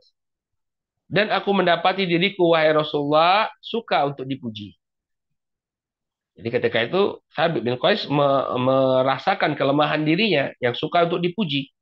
[1.07, 4.76] Dan aku mendapati diriku wahai Rasulullah suka untuk dipuji.
[6.37, 8.29] Jadi ketika itu Sabit bin Qais me
[8.61, 11.73] merasakan kelemahan dirinya yang suka untuk dipuji.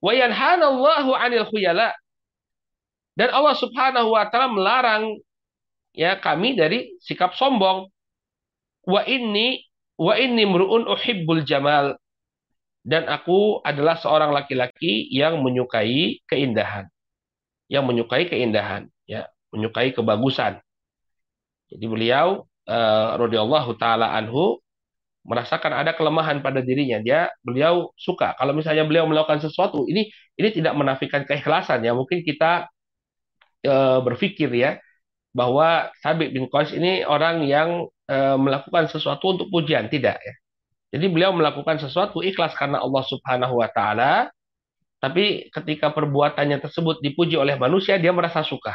[0.00, 1.92] Wa yanhanallahu 'anil khuyala.
[3.16, 5.20] Dan Allah Subhanahu wa taala melarang
[5.92, 7.92] ya kami dari sikap sombong.
[8.88, 9.60] Wa inni
[10.00, 12.00] wa inni mru'un uhibbul jamal.
[12.86, 16.86] Dan aku adalah seorang laki-laki yang menyukai keindahan.
[17.66, 20.62] Yang menyukai keindahan, ya, menyukai kebagusan.
[21.66, 24.58] Jadi beliau uh, radhiyallahu taala anhu
[25.26, 27.02] merasakan ada kelemahan pada dirinya.
[27.02, 30.06] Dia beliau suka kalau misalnya beliau melakukan sesuatu ini
[30.38, 31.92] ini tidak menafikan keikhlasan ya.
[31.96, 32.70] Mungkin kita
[33.66, 34.78] uh, berpikir ya
[35.36, 40.34] bahwa Sabit bin Qais ini orang yang uh, melakukan sesuatu untuk pujian, tidak ya.
[40.96, 44.32] Jadi beliau melakukan sesuatu ikhlas karena Allah Subhanahu wa taala,
[45.02, 48.72] tapi ketika perbuatannya tersebut dipuji oleh manusia dia merasa suka.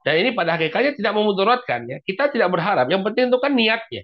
[0.00, 1.98] Dan ini pada hakikatnya tidak memudaratkan ya.
[2.00, 2.88] Kita tidak berharap.
[2.88, 4.02] Yang penting itu kan niatnya.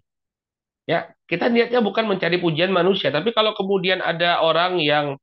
[0.86, 5.18] Ya, kita niatnya bukan mencari pujian manusia, tapi kalau kemudian ada orang yang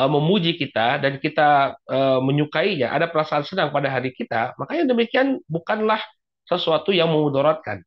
[0.00, 5.44] uh, memuji kita dan kita uh, menyukainya, ada perasaan senang pada hari kita, makanya demikian
[5.44, 6.00] bukanlah
[6.48, 7.84] sesuatu yang memudaratkan.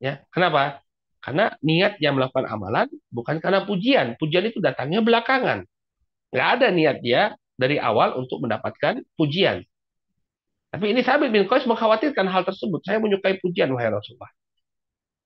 [0.00, 0.80] Ya, kenapa?
[1.20, 4.14] Karena niat yang melakukan amalan bukan karena pujian.
[4.16, 5.66] Pujian itu datangnya belakangan.
[6.32, 7.22] Nggak ada niat dia
[7.58, 9.60] dari awal untuk mendapatkan pujian.
[10.68, 12.84] Tapi ini Sabit bin Qais mengkhawatirkan hal tersebut.
[12.84, 14.28] Saya menyukai pujian, wahai Rasulullah.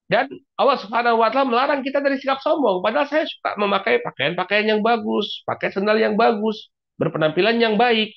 [0.07, 0.29] Dan
[0.59, 2.83] Allah Subhanahu wa taala melarang kita dari sikap sombong.
[2.83, 8.11] Padahal saya suka memakai pakaian-pakaian yang bagus, pakai sendal yang bagus, berpenampilan yang baik.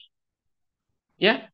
[1.17, 1.49] Ya.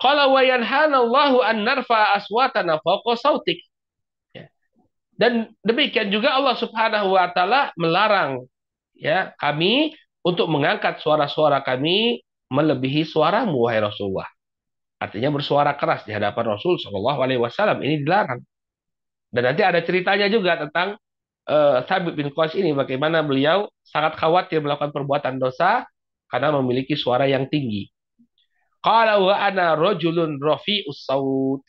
[0.00, 3.60] Qala wa yanhanallahu an narfa aswatana fawqa sautik.
[4.32, 4.48] Ya.
[5.14, 8.48] Dan demikian juga Allah Subhanahu wa taala melarang
[8.96, 9.92] ya kami
[10.24, 14.28] untuk mengangkat suara-suara kami melebihi suaramu wahai Rasulullah.
[15.00, 18.44] Artinya bersuara keras di hadapan Rasul Shallallahu Alaihi Wasallam ini dilarang.
[19.32, 21.00] Dan nanti ada ceritanya juga tentang
[21.48, 25.88] uh, Thabit bin Qais ini bagaimana beliau sangat khawatir melakukan perbuatan dosa
[26.28, 27.88] karena memiliki suara yang tinggi.
[28.84, 31.64] Qala wa ana rajulun rafi'us saut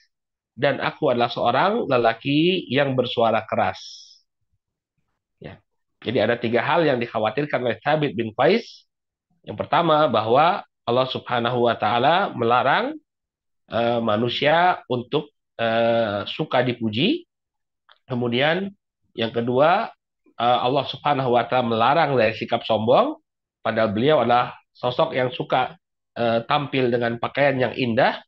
[0.55, 3.79] dan aku adalah seorang lelaki yang bersuara keras.
[5.39, 5.59] Ya.
[6.03, 8.83] Jadi ada tiga hal yang dikhawatirkan oleh Thabit bin Qais.
[9.47, 12.99] Yang pertama bahwa Allah Subhanahu wa taala melarang
[13.71, 17.25] uh, manusia untuk uh, suka dipuji
[18.11, 18.67] Kemudian
[19.15, 19.87] yang kedua,
[20.35, 23.15] eh, Allah Subhanahu wa taala melarang dari sikap sombong,
[23.63, 25.79] padahal beliau adalah sosok yang suka
[26.19, 28.19] eh, tampil dengan pakaian yang indah.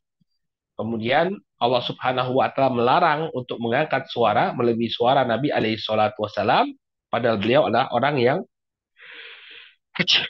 [0.80, 6.72] Kemudian Allah Subhanahu wa taala melarang untuk mengangkat suara melebihi suara Nabi alaihi salatu wasalam,
[7.12, 8.40] padahal beliau adalah orang yang
[9.92, 10.24] kecil.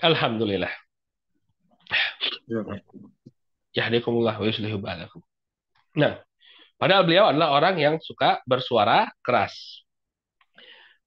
[0.00, 0.72] Alhamdulillah.
[2.48, 2.60] Ya,
[3.76, 5.22] Yahdikumullah wa yuslihu ba'alakum.
[5.94, 6.18] Nah,
[6.80, 9.84] padahal beliau adalah orang yang suka bersuara keras.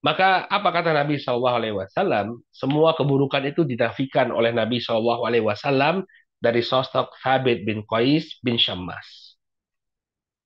[0.04, 2.44] Maka apa kata Nabi Shallallahu Alaihi Wasallam?
[2.52, 6.04] Semua keburukan itu dinafikan oleh Nabi Shallallahu Alaihi Wasallam
[6.44, 9.40] dari sosok Habib bin Qais bin Syammas.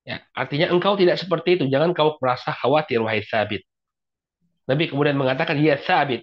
[0.06, 1.66] Ya, artinya engkau tidak seperti itu.
[1.66, 3.66] Jangan kau merasa khawatir wahai Sabit.
[4.70, 6.22] Nabi kemudian mengatakan, ya Sabit,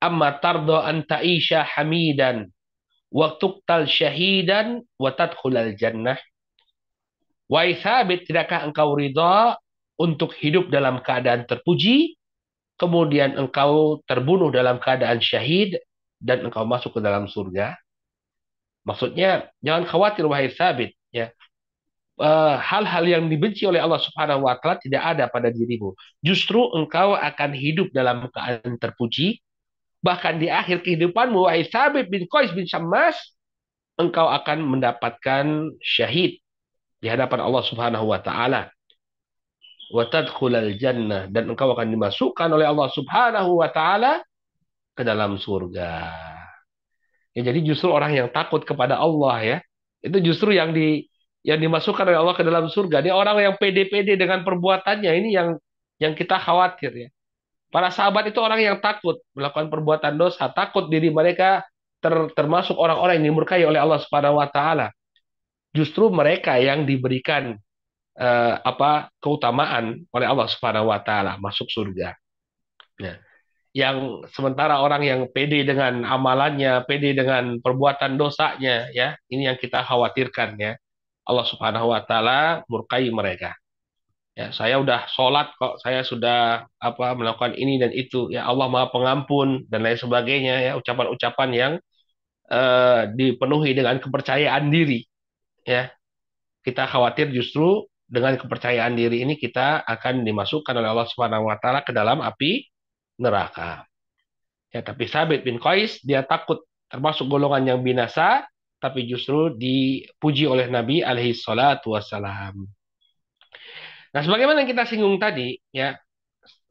[0.00, 2.48] amma tardo anta isha hamidan
[3.66, 6.18] tal syahidan wa tadkhulal jannah.
[7.50, 9.58] Wa thabit tidakkah engkau ridha
[9.98, 12.14] untuk hidup dalam keadaan terpuji,
[12.78, 15.76] kemudian engkau terbunuh dalam keadaan syahid
[16.22, 17.74] dan engkau masuk ke dalam surga?
[18.86, 21.34] Maksudnya jangan khawatir wahai sabit ya.
[22.20, 25.96] Eh, hal-hal yang dibenci oleh Allah Subhanahu wa taala tidak ada pada dirimu.
[26.22, 29.42] Justru engkau akan hidup dalam keadaan terpuji
[30.00, 33.16] Bahkan di akhir kehidupanmu, wahai Sabit bin Qais bin Syammas,
[34.00, 36.40] engkau akan mendapatkan syahid
[37.04, 38.72] di hadapan Allah Subhanahu wa taala.
[39.92, 44.24] Wa tadkhulal jannah dan engkau akan dimasukkan oleh Allah Subhanahu wa taala
[44.96, 46.08] ke dalam surga.
[47.36, 49.58] Ya, jadi justru orang yang takut kepada Allah ya,
[50.00, 51.04] itu justru yang di
[51.44, 53.04] yang dimasukkan oleh Allah ke dalam surga.
[53.04, 55.56] Dia orang yang pede-pede dengan perbuatannya ini yang
[56.00, 57.08] yang kita khawatir ya.
[57.70, 61.62] Para sahabat itu orang yang takut melakukan perbuatan dosa, takut diri mereka
[62.02, 64.90] ter, termasuk orang-orang yang dimurkai oleh Allah Subhanahu wa taala.
[65.70, 67.54] Justru mereka yang diberikan
[68.18, 72.18] uh, apa keutamaan oleh Allah Subhanahu wa taala masuk surga.
[72.98, 73.22] Ya.
[73.70, 79.86] Yang sementara orang yang pede dengan amalannya, pede dengan perbuatan dosanya, ya, ini yang kita
[79.86, 80.74] khawatirkan ya.
[81.22, 83.54] Allah Subhanahu wa taala murkai mereka.
[84.40, 88.32] Ya, saya udah sholat kok, saya sudah apa melakukan ini dan itu.
[88.32, 91.72] Ya Allah Maha Pengampun dan lain sebagainya ya ucapan-ucapan yang
[92.48, 95.04] uh, dipenuhi dengan kepercayaan diri.
[95.68, 95.92] Ya,
[96.64, 101.84] kita khawatir justru dengan kepercayaan diri ini kita akan dimasukkan oleh Allah Subhanahu Wa Taala
[101.84, 102.64] ke dalam api
[103.20, 103.84] neraka.
[104.72, 108.48] Ya, tapi Sabit bin Qais dia takut termasuk golongan yang binasa,
[108.80, 112.79] tapi justru dipuji oleh Nabi alaihi salatu wassalam.
[114.10, 115.94] Nah, sebagaimana yang kita singgung tadi, ya,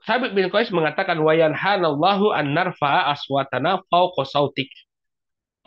[0.03, 4.71] Sabit bin Qais mengatakan wayan hanallahu an narfa aswatana fauqa sautik.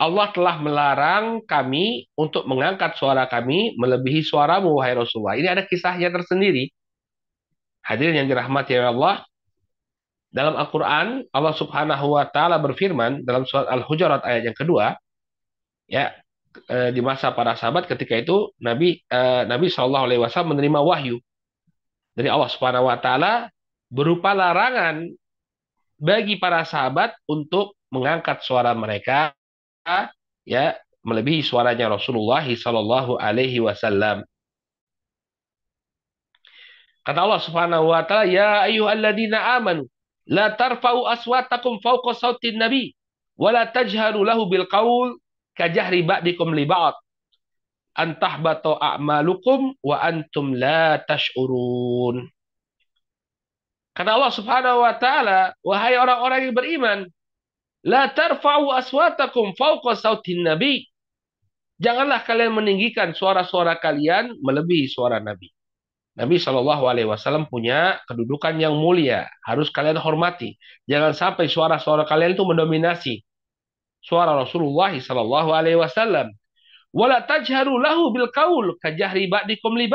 [0.01, 5.37] Allah telah melarang kami untuk mengangkat suara kami melebihi suaramu wahai Rasulullah.
[5.37, 6.73] Ini ada kisahnya tersendiri.
[7.85, 9.15] Hadirin yang dirahmati oleh Allah,
[10.33, 14.97] dalam Al-Qur'an Allah Subhanahu wa taala berfirman dalam surat Al-Hujurat ayat yang kedua,
[15.85, 16.09] ya,
[16.73, 21.21] eh, di masa para sahabat ketika itu Nabi eh, Nabi Shallallahu alaihi wasallam menerima wahyu
[22.13, 23.49] dari Allah Subhanahu wa taala
[23.89, 25.09] berupa larangan
[25.97, 29.33] bagi para sahabat untuk mengangkat suara mereka
[30.45, 34.23] ya melebihi suaranya Rasulullah sallallahu alaihi wasallam.
[37.03, 39.91] Kata Allah Subhanahu wa taala, "Ya ayyuhalladzina amanu,
[40.23, 42.95] la tarfa'u aswatakum fawqa sautin nabi,
[43.35, 45.19] wa la tajharu lahu bil qaul
[45.59, 46.95] kajahri ba'dikum li ba'd."
[47.93, 52.25] Antahbatu a'malukum wa antum la tash'urun.
[53.93, 56.99] Kata Allah Subhanahu wa taala, wahai orang-orang yang beriman,
[57.85, 60.89] la tarfa'u aswatakum fawqa sautin nabi.
[61.77, 65.51] Janganlah kalian meninggikan suara-suara kalian melebihi suara Nabi.
[66.13, 70.55] Nabi Shallallahu Alaihi Wasallam punya kedudukan yang mulia, harus kalian hormati.
[70.85, 73.25] Jangan sampai suara-suara kalian itu mendominasi
[73.99, 76.29] suara Rasulullah Shallallahu Alaihi Wasallam.
[76.93, 79.89] Wala tajharu lahu bil kaul kajahri ba'dikum li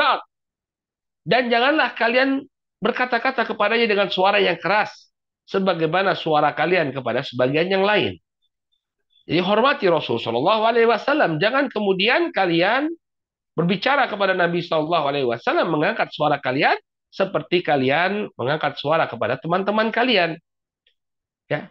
[1.23, 2.43] Dan janganlah kalian
[2.83, 5.09] berkata-kata kepadanya dengan suara yang keras,
[5.47, 8.19] sebagaimana suara kalian kepada sebagian yang lain.
[9.29, 11.37] Jadi hormati Rasul Shallallahu Alaihi Wasallam.
[11.37, 12.89] Jangan kemudian kalian
[13.53, 16.77] berbicara kepada Nabi Shallallahu Alaihi Wasallam mengangkat suara kalian
[17.09, 20.37] seperti kalian mengangkat suara kepada teman-teman kalian.
[21.49, 21.69] Ya,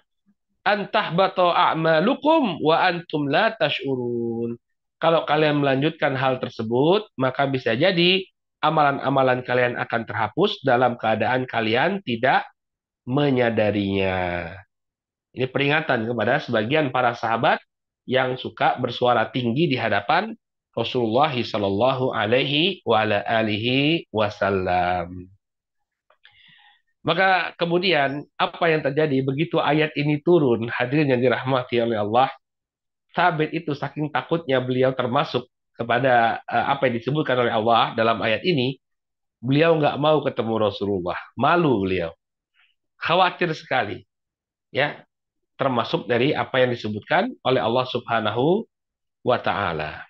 [0.66, 4.59] antah bato a'malukum wa antum la tashurun.
[4.99, 8.26] Kalau kalian melanjutkan hal tersebut, maka bisa jadi
[8.59, 12.51] amalan-amalan kalian akan terhapus dalam keadaan kalian tidak
[13.07, 14.51] menyadarinya.
[15.30, 17.62] Ini peringatan kepada sebagian para sahabat
[18.11, 20.34] yang suka bersuara tinggi di hadapan
[20.74, 22.82] Rasulullah Shallallahu Alaihi
[24.11, 25.30] Wasallam.
[27.07, 32.28] Maka kemudian apa yang terjadi begitu ayat ini turun hadirin yang dirahmati oleh Allah,
[33.19, 38.47] Sabit itu saking takutnya beliau termasuk kepada uh, apa yang disebutkan oleh Allah dalam ayat
[38.47, 38.79] ini,
[39.43, 42.14] beliau nggak mau ketemu Rasulullah, malu beliau,
[43.03, 44.07] khawatir sekali,
[44.71, 45.03] ya
[45.59, 48.62] termasuk dari apa yang disebutkan oleh Allah Subhanahu
[49.27, 50.07] wa taala.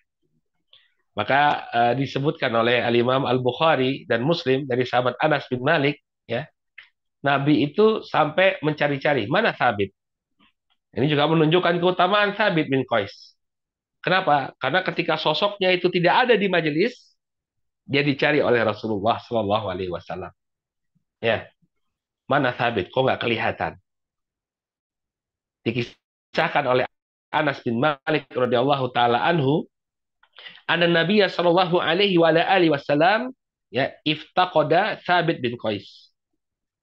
[1.17, 1.41] Maka
[1.73, 5.99] uh, disebutkan oleh Al-Imam Al-Bukhari dan Muslim dari sahabat Anas bin Malik
[6.29, 6.45] ya.
[7.19, 9.91] Nabi itu sampai mencari-cari mana Sabit.
[10.99, 13.39] Ini juga menunjukkan keutamaan Sabit bin Qais.
[14.03, 14.55] Kenapa?
[14.59, 17.15] Karena ketika sosoknya itu tidak ada di majelis,
[17.87, 20.35] dia dicari oleh Rasulullah Shallallahu Alaihi Wasallam.
[21.23, 21.47] Ya,
[22.27, 22.91] mana Sabit?
[22.91, 23.79] Kok nggak kelihatan?
[25.69, 26.85] dikisahkan oleh
[27.29, 29.69] Anas bin Malik radhiyallahu taala anhu
[30.69, 33.35] Nabi sallallahu alaihi wa alihi wasallam
[33.69, 36.15] ya iftaqada Thabit bin Qais.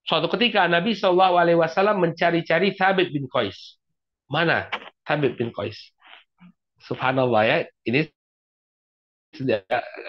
[0.06, 3.80] Suatu ketika Nabi sallallahu alaihi wasallam mencari-cari Thabit bin Qais.
[4.26, 4.68] Mana?
[5.06, 5.94] Thabit bin Qais?
[6.82, 8.10] Subhanallah ya, ini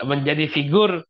[0.06, 1.02] menjadi figur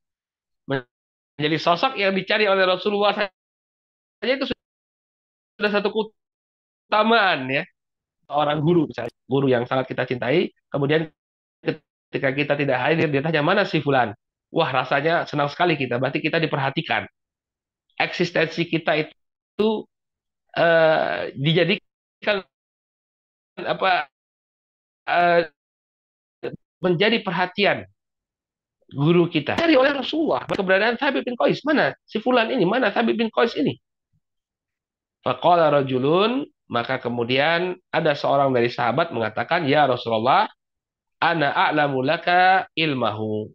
[0.65, 7.63] menjadi sosok yang dicari oleh Rasulullah saja itu sudah satu keutamaan ya.
[8.27, 11.13] Orang guru misalnya guru yang sangat kita cintai kemudian
[11.63, 14.17] ketika kita tidak hadir dia tanya mana si fulan?
[14.51, 17.05] Wah rasanya senang sekali kita berarti kita diperhatikan.
[18.01, 19.85] Eksistensi kita itu
[20.57, 22.45] uh, dijadikan
[23.57, 24.09] apa
[25.09, 25.41] uh,
[26.85, 27.89] menjadi perhatian
[28.93, 33.17] guru kita dari oleh Rasulullah keberadaan Thabit bin Qais mana si fulan ini mana Thabit
[33.17, 33.75] bin Qais ini
[35.27, 40.51] Faqala rajulun maka kemudian ada seorang dari sahabat mengatakan, "Ya Rasulullah,
[41.23, 43.51] ana a'lamu laka ilmahu."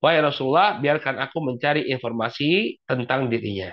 [0.00, 3.72] Wahai Rasulullah, biarkan aku mencari informasi tentang dirinya.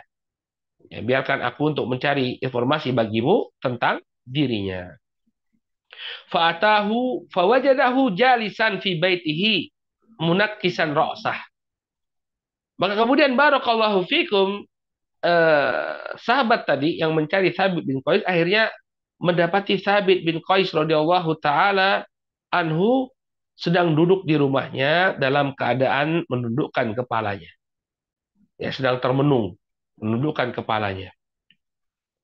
[0.88, 4.92] Ya, biarkan aku untuk mencari informasi bagimu tentang dirinya.
[6.32, 9.70] Fa'atahu fawajadahu jalisan fi baitihi
[10.20, 11.38] munakkisan ra'sah.
[12.78, 14.66] Maka kemudian barakallahu fikum
[15.22, 18.74] eh, sahabat tadi yang mencari Sabit bin Qais akhirnya
[19.22, 22.04] mendapati Sabit bin Qais radhiyallahu taala
[22.52, 23.14] anhu
[23.54, 27.50] sedang duduk di rumahnya dalam keadaan menundukkan kepalanya.
[28.58, 29.58] Ya, sedang termenung,
[30.02, 31.14] menundukkan kepalanya.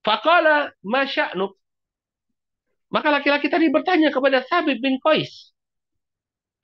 [0.01, 1.53] Faqala masya'nuk.
[2.89, 5.53] Maka laki-laki tadi bertanya kepada Sabit bin Qais.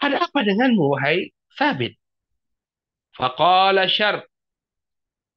[0.01, 1.95] Ada apa denganmu, wahai Sabit?
[3.15, 4.26] Faqala syar.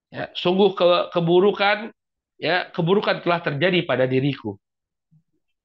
[0.08, 1.92] Ya, sungguh ke, keburukan
[2.40, 4.56] ya keburukan telah terjadi pada diriku.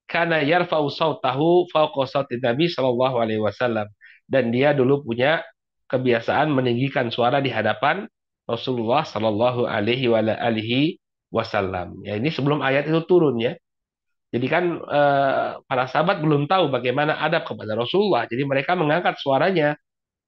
[0.04, 3.88] Karena yarfa'u sautahu fauqa sauti Nabi sallallahu alaihi wasallam
[4.28, 5.42] dan dia dulu punya
[5.88, 8.10] kebiasaan meninggikan suara di hadapan
[8.44, 10.12] Rasulullah sallallahu alaihi
[11.32, 12.04] wasallam.
[12.04, 13.56] Ya ini sebelum ayat itu turun ya.
[14.34, 18.26] Jadi kan eh, para sahabat belum tahu bagaimana adab kepada Rasulullah.
[18.26, 19.78] Jadi mereka mengangkat suaranya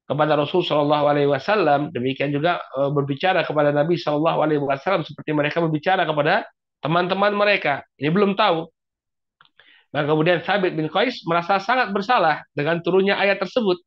[0.05, 5.33] kepada Rasul Shallallahu Alaihi Wasallam, demikian juga e, berbicara kepada Nabi Shallallahu Alaihi Wasallam seperti
[5.33, 6.45] mereka berbicara kepada
[6.85, 7.81] teman-teman mereka.
[7.97, 8.69] Ini belum tahu.
[9.89, 13.81] Maka kemudian Thabit bin Qais merasa sangat bersalah dengan turunnya ayat tersebut.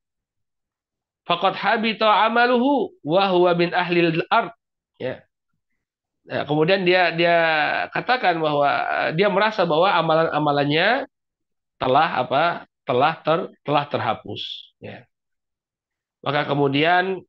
[1.29, 4.51] Faqad habita amaluhu wa huwa min ahli al-ard.
[4.99, 5.23] Ya.
[6.29, 7.37] Nah, kemudian dia dia
[7.89, 8.69] katakan bahwa
[9.09, 11.09] eh, dia merasa bahwa amalan-amalannya
[11.81, 12.45] telah apa?
[12.89, 15.05] telah ter, telah terhapus, ya.
[16.25, 17.21] Maka kemudian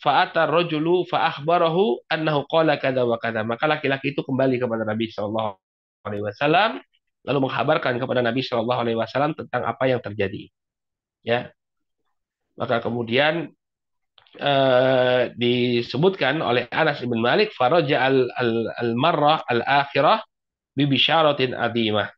[0.00, 3.44] fa'ata rajulu fa akhbarahu annahu qala kada wa kada.
[3.44, 5.60] Maka laki-laki itu kembali kepada Nabi sallallahu
[6.08, 6.80] alaihi wasallam
[7.24, 10.48] lalu menghabarkan kepada Nabi sallallahu alaihi wasallam tentang apa yang terjadi.
[11.20, 11.52] Ya.
[12.56, 13.52] Maka kemudian
[14.40, 20.22] uh, disebutkan oleh Anas bin Malik faraja al, al, al marrah al akhirah
[20.74, 22.10] bi bisyaratin adimah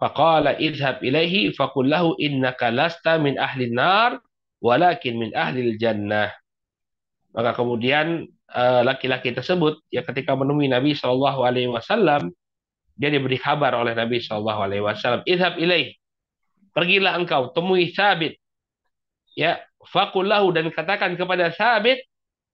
[0.00, 4.20] faqala idhab ilaihi faqul lahu innaka lasta min ahli nar
[4.64, 6.32] walakin min ahli jannah
[7.34, 12.30] maka kemudian uh, laki-laki tersebut ya ketika menemui Nabi Shallallahu Alaihi Wasallam
[12.94, 15.92] dia diberi kabar oleh Nabi Shallallahu Alaihi Wasallam idhab ilaih
[16.70, 18.38] pergilah engkau temui Sabit
[19.34, 19.58] ya
[19.88, 22.04] fakullahu dan katakan kepada Sabit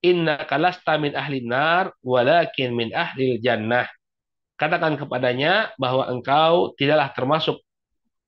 [0.01, 3.87] inna kalasta min ahli nar walakin min ahli jannah.
[4.57, 7.57] Katakan kepadanya bahwa engkau tidaklah termasuk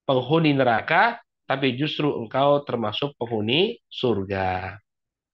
[0.08, 4.80] penghuni neraka tapi justru engkau termasuk penghuni surga.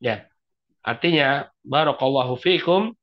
[0.02, 0.26] Ya.
[0.82, 2.96] Artinya barakallahu fikum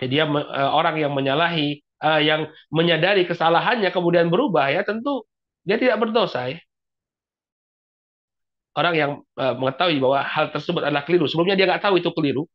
[0.00, 5.28] dia uh, orang yang menyalahi uh, yang menyadari kesalahannya kemudian berubah ya tentu
[5.66, 6.58] dia tidak berdosa ya
[8.74, 11.26] orang yang uh, mengetahui bahwa hal tersebut adalah keliru.
[11.26, 12.46] Sebelumnya dia nggak tahu itu keliru,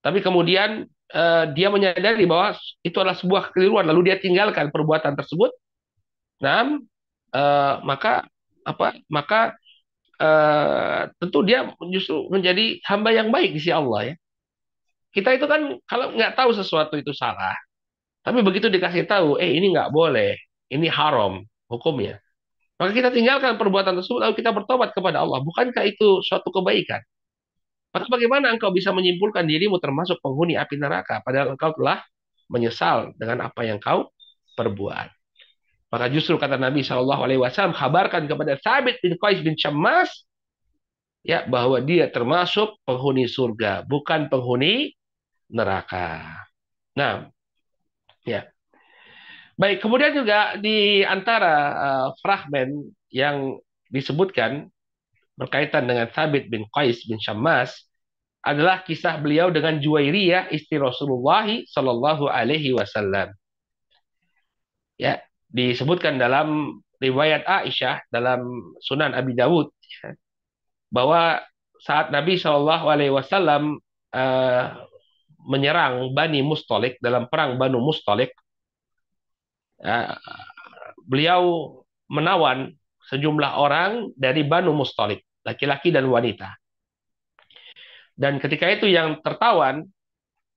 [0.00, 2.54] tapi kemudian uh, dia menyadari bahwa
[2.86, 5.50] itu adalah sebuah kekeliruan, lalu dia tinggalkan perbuatan tersebut.
[6.42, 6.78] Nah,
[7.34, 8.26] uh, maka
[8.64, 8.98] apa?
[9.10, 9.54] Maka
[10.22, 14.14] uh, tentu dia justru menjadi hamba yang baik di sisi Allah ya.
[15.14, 17.54] Kita itu kan kalau nggak tahu sesuatu itu salah,
[18.26, 20.34] tapi begitu dikasih tahu, eh ini nggak boleh,
[20.74, 22.23] ini haram hukumnya
[22.84, 25.40] maka kita tinggalkan perbuatan tersebut lalu kita bertobat kepada Allah.
[25.40, 27.00] Bukankah itu suatu kebaikan?
[27.96, 32.04] Maka bagaimana engkau bisa menyimpulkan dirimu termasuk penghuni api neraka padahal engkau telah
[32.52, 34.12] menyesal dengan apa yang kau
[34.52, 35.08] perbuat.
[35.88, 40.10] Maka justru kata Nabi Shallallahu Alaihi Wasallam kabarkan kepada Sabit bin Qais bin Syammas
[41.24, 44.92] ya bahwa dia termasuk penghuni surga bukan penghuni
[45.48, 46.44] neraka.
[46.98, 47.32] Nah,
[48.28, 48.44] ya
[49.54, 54.66] Baik, kemudian juga di antara uh, fragmen yang disebutkan
[55.38, 57.70] berkaitan dengan Thabit bin Qais bin Syammas
[58.42, 63.30] adalah kisah beliau dengan Juwairiyah istri Rasulullah Shallallahu Alaihi Wasallam.
[64.98, 65.22] Ya,
[65.54, 69.70] disebutkan dalam riwayat Aisyah dalam Sunan Abi Dawud
[70.02, 70.18] ya,
[70.90, 71.40] bahwa
[71.78, 73.78] saat Nabi Shallallahu Alaihi Wasallam
[74.10, 74.64] uh,
[75.46, 78.34] menyerang Bani Mustalik dalam perang Banu Mustalik,
[79.80, 80.18] ya,
[81.04, 81.42] beliau
[82.08, 82.74] menawan
[83.08, 86.56] sejumlah orang dari Banu Mustalik, laki-laki dan wanita.
[88.14, 89.84] Dan ketika itu yang tertawan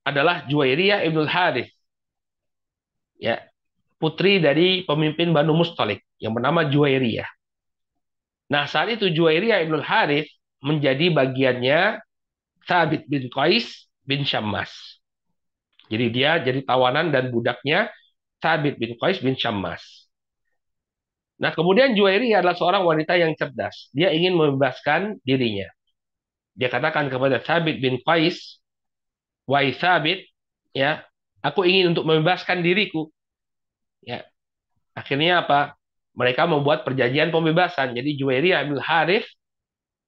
[0.06, 1.74] adalah Juwairiyah Ibnul Harith.
[3.18, 3.42] Ya,
[3.98, 7.28] putri dari pemimpin Banu Mustalik yang bernama Juwairiyah.
[8.54, 10.30] Nah, saat itu Juwairiyah Ibnul Harith
[10.64, 12.00] menjadi bagiannya
[12.64, 14.72] Thabit bin Qais bin Syammas.
[15.88, 17.92] Jadi dia jadi tawanan dan budaknya
[18.40, 19.82] Thabit bin Qais bin Syammas.
[21.38, 23.94] Nah, kemudian Juwairi adalah seorang wanita yang cerdas.
[23.94, 25.70] Dia ingin membebaskan dirinya.
[26.58, 28.58] Dia katakan kepada Thabit bin Qais,
[29.46, 30.26] "Wahai Thabit,
[30.74, 31.06] ya,
[31.46, 33.14] aku ingin untuk membebaskan diriku."
[34.02, 34.26] Ya.
[34.98, 35.78] Akhirnya apa?
[36.18, 37.94] Mereka membuat perjanjian pembebasan.
[37.94, 39.30] Jadi Juwairi bin Harith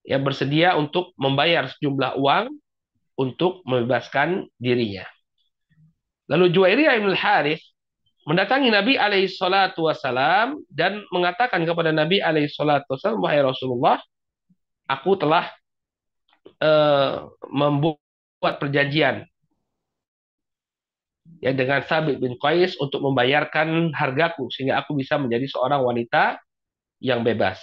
[0.10, 2.58] ya bersedia untuk membayar sejumlah uang
[3.20, 5.06] untuk membebaskan dirinya.
[6.26, 7.62] Lalu Juwairiyah bin Harith
[8.28, 14.00] mendatangi Nabi alaihi salatu wasalam dan mengatakan kepada Nabi alaihi salatu wasalam, wahai Rasulullah,
[14.90, 15.48] aku telah
[16.60, 19.24] uh, membuat perjanjian
[21.40, 26.42] ya dengan Sabit bin Qais untuk membayarkan hargaku sehingga aku bisa menjadi seorang wanita
[27.00, 27.62] yang bebas.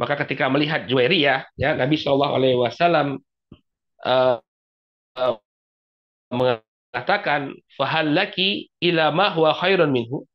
[0.00, 3.20] Maka ketika melihat Juwairiyah, ya Nabi Shallallahu Alaihi Wasallam
[4.00, 4.40] uh,
[5.20, 5.36] uh,
[6.90, 10.26] katakan fahallaki ila ma huwa khairun minhu.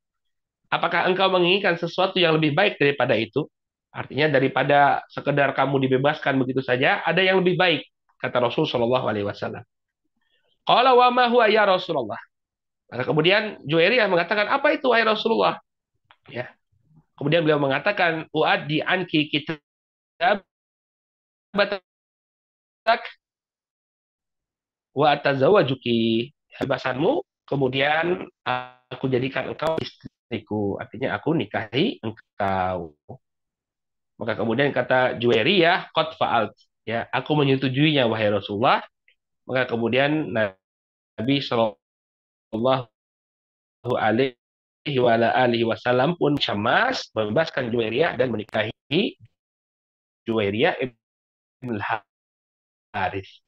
[0.71, 3.47] Apakah engkau menginginkan sesuatu yang lebih baik daripada itu?
[3.95, 7.87] Artinya daripada sekedar kamu dibebaskan begitu saja ada yang lebih baik
[8.19, 9.63] kata Rasul Shallallahu alaihi wasallam.
[10.67, 12.19] Qala wa ma huwa ya Rasulullah?
[12.91, 15.61] Maka kemudian Juwairiyah mengatakan apa itu wahai Rasulullah?
[16.27, 16.51] Ya.
[17.15, 19.63] Kemudian beliau mengatakan uaddi anki kitab
[24.91, 30.09] wa tazawajuki kebebasanmu, kemudian aku jadikan engkau istri.
[30.25, 30.81] istriku.
[30.81, 32.97] Artinya aku nikahi engkau.
[34.17, 36.57] Maka kemudian kata Juwairiyah, qad fa'alt.
[36.85, 38.81] Ya, aku menyetujuinya wahai Rasulullah.
[39.45, 42.89] Maka kemudian Nabi Shallallahu
[43.85, 48.73] alaihi wa alihi wasallam pun cemas membebaskan Juwairiyah dan menikahi
[50.25, 51.77] Juwairiyah ibn
[52.93, 53.44] Harith.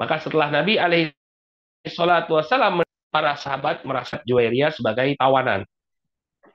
[0.00, 1.12] Maka setelah Nabi alaihi
[1.84, 2.80] salatu wasallam
[3.12, 5.68] para sahabat merasa Juwairiyah sebagai tawanan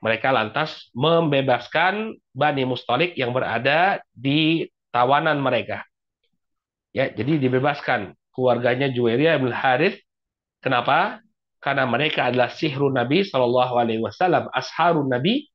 [0.02, 5.84] mereka lantas membebaskan Bani Mustalik yang berada di tawanan mereka.
[6.92, 10.00] Ya, jadi dibebaskan keluarganya Juwairiyah bin Harith.
[10.60, 11.20] Kenapa?
[11.60, 15.48] Karena mereka adalah sihru Nabi Shallallahu Alaihi Wasallam, asharun Nabi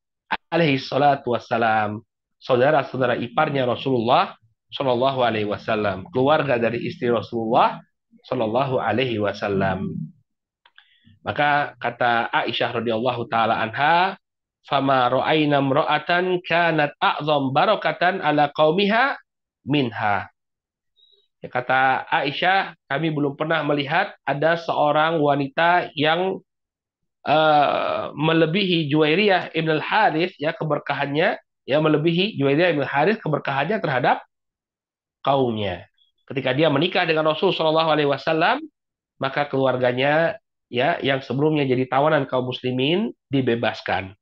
[0.52, 2.04] alaihi salatu wassalam,
[2.42, 4.36] saudara-saudara iparnya Rasulullah
[4.72, 7.84] Shallallahu Alaihi Wasallam, keluarga dari istri Rasulullah
[8.24, 9.92] Shallallahu Alaihi Wasallam.
[11.22, 14.18] Maka kata Aisyah radhiyallahu taala anha,
[14.66, 19.20] fama ra'ayna mra'atan kanat a'zam barakatan ala qaumiha
[19.68, 20.32] minha.
[21.42, 26.42] Ya, kata Aisyah, kami belum pernah melihat ada seorang wanita yang
[27.26, 34.26] uh, melebihi Juwairiyah Ibn al-Harith ya keberkahannya ya melebihi Juwairiyah Ibn al-Harith keberkahannya terhadap
[35.22, 35.86] kaumnya.
[36.28, 38.62] Ketika dia menikah dengan Rasul Shallallahu alaihi wasallam,
[39.22, 40.42] maka keluarganya
[40.72, 44.16] ya yang sebelumnya jadi tawanan kaum muslimin dibebaskan.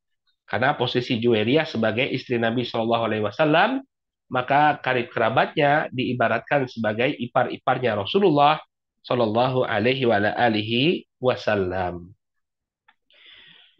[0.49, 3.85] Karena posisi Juwairiyah sebagai istri Nabi Shallallahu Alaihi Wasallam,
[4.33, 8.57] maka karib kerabatnya diibaratkan sebagai ipar-iparnya Rasulullah
[9.05, 12.17] Shallallahu Alaihi Wasallam.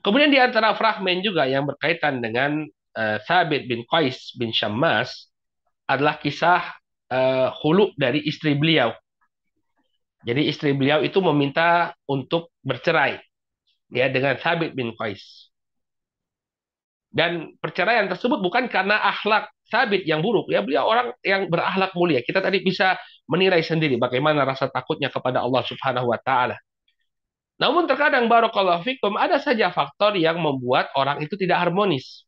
[0.06, 2.64] Kemudian di antara fragmen juga yang berkaitan dengan
[2.96, 5.34] uh, Thabit bin Qais bin Syammas
[5.90, 6.79] adalah kisah
[7.10, 8.94] uh, hulu dari istri beliau.
[10.24, 13.20] Jadi istri beliau itu meminta untuk bercerai
[13.92, 15.50] ya dengan Thabit bin Qais.
[17.10, 20.50] Dan perceraian tersebut bukan karena akhlak sabit yang buruk.
[20.54, 22.22] Ya, beliau orang yang berakhlak mulia.
[22.22, 26.58] Kita tadi bisa menilai sendiri bagaimana rasa takutnya kepada Allah Subhanahu wa taala.
[27.60, 32.24] Namun terkadang barakallahu fikum ada saja faktor yang membuat orang itu tidak harmonis.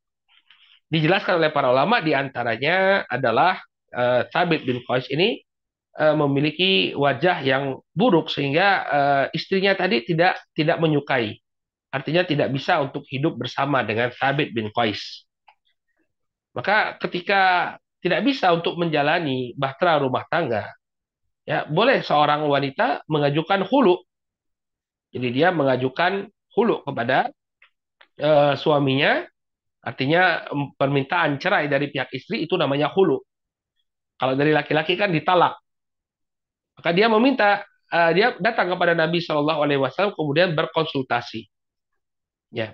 [0.91, 3.63] Dijelaskan oleh para ulama di antaranya adalah
[3.95, 4.27] uh,
[4.65, 5.43] bin Qais ini
[5.99, 11.39] uh, memiliki wajah yang buruk sehingga uh, istrinya tadi tidak tidak menyukai.
[11.91, 15.27] Artinya tidak bisa untuk hidup bersama dengan Thabit bin Qais.
[16.55, 20.71] Maka ketika tidak bisa untuk menjalani bahtera rumah tangga,
[21.43, 23.99] ya boleh seorang wanita mengajukan hulu.
[25.11, 27.31] Jadi dia mengajukan hulu kepada
[28.23, 29.27] uh, suaminya,
[29.83, 30.47] artinya
[30.79, 33.19] permintaan cerai dari pihak istri itu namanya hulu.
[34.21, 35.57] Kalau dari laki-laki kan ditalak.
[36.77, 41.45] Maka dia meminta, uh, dia datang kepada Nabi Shallallahu Alaihi Wasallam kemudian berkonsultasi
[42.55, 42.73] ya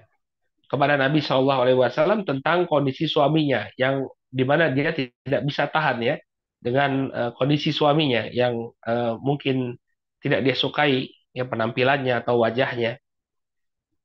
[0.69, 5.97] kepada Nabi Shallallahu Alaihi Wasallam tentang kondisi suaminya yang di mana dia tidak bisa tahan
[6.03, 6.15] ya
[6.61, 9.77] dengan uh, kondisi suaminya yang uh, mungkin
[10.21, 12.97] tidak dia sukai ya penampilannya atau wajahnya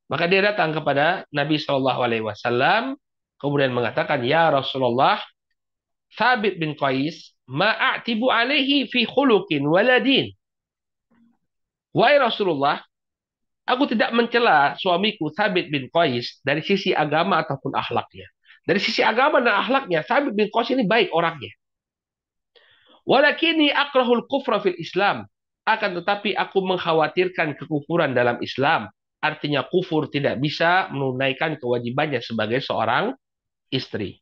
[0.07, 2.95] maka dia datang kepada Nabi Shallallahu Alaihi Wasallam
[3.41, 5.19] kemudian mengatakan ya Rasulullah
[6.13, 10.31] Thabit bin Qais ma'atibu alaihi fi khuluqin waladin
[11.93, 12.81] Wahai Rasulullah,
[13.63, 18.27] Aku tidak mencela suamiku Sabit bin Qais dari sisi agama ataupun akhlaknya.
[18.67, 21.55] Dari sisi agama dan akhlaknya, Sabit bin Qais ini baik orangnya.
[23.07, 25.27] Walakini akrahul kufra fil Islam.
[25.63, 28.91] Akan tetapi aku mengkhawatirkan kekufuran dalam Islam.
[29.23, 33.15] Artinya kufur tidak bisa menunaikan kewajibannya sebagai seorang
[33.71, 34.19] istri.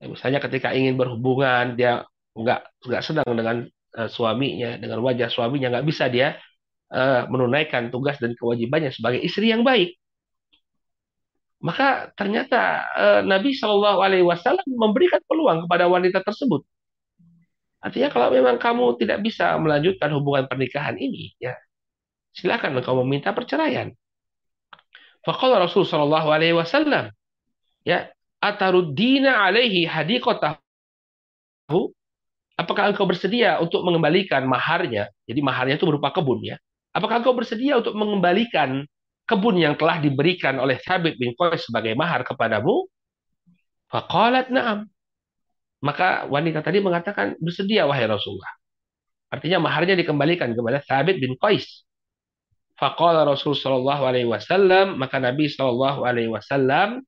[0.00, 3.56] Ya, misalnya ketika ingin berhubungan, dia nggak nggak senang dengan
[4.00, 6.40] uh, suaminya, dengan wajah suaminya, nggak bisa dia
[6.88, 10.00] uh, menunaikan tugas dan kewajibannya sebagai istri yang baik.
[11.60, 16.64] Maka ternyata uh, Nabi Shallallahu Alaihi Wasallam memberikan peluang kepada wanita tersebut.
[17.84, 21.56] Artinya kalau memang kamu tidak bisa melanjutkan hubungan pernikahan ini, ya
[22.32, 23.92] silakan engkau meminta perceraian.
[25.20, 27.12] Faqala Rasul Shallallahu Alaihi Wasallam,
[27.84, 28.08] ya
[28.40, 30.58] ataruddina alaihi hadiqatahu
[32.60, 35.08] apakah engkau bersedia untuk mengembalikan maharnya?
[35.24, 36.60] Jadi maharnya itu berupa kebun ya.
[36.92, 38.84] Apakah engkau bersedia untuk mengembalikan
[39.24, 42.84] kebun yang telah diberikan oleh Thabit bin Qais sebagai mahar kepadamu?
[43.88, 44.90] Faqalat na'am.
[45.80, 48.52] Maka wanita tadi mengatakan bersedia wahai Rasulullah.
[49.30, 51.86] Artinya maharnya dikembalikan kepada Thabit bin Qais.
[52.76, 57.04] Faqala Rasul sallallahu alaihi wasallam, maka Nabi sallallahu alaihi wasallam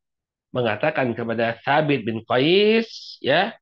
[0.52, 3.56] mengatakan kepada Thabit bin Qais, ya,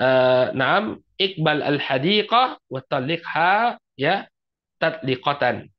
[0.00, 4.26] uh, "Na'am, ikbal al-hadiqah wa talikha ya
[4.82, 5.70] tatliqatan.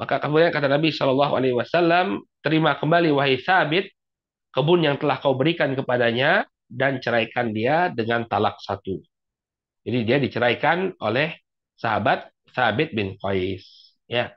[0.00, 3.92] Maka kemudian kata Nabi Shallallahu Alaihi Wasallam, terima kembali wahai Sabit
[4.50, 8.96] kebun yang telah kau berikan kepadanya dan ceraikan dia dengan talak satu.
[9.84, 11.36] Jadi dia diceraikan oleh
[11.76, 13.94] sahabat Sabit bin Qais.
[14.08, 14.32] Ya.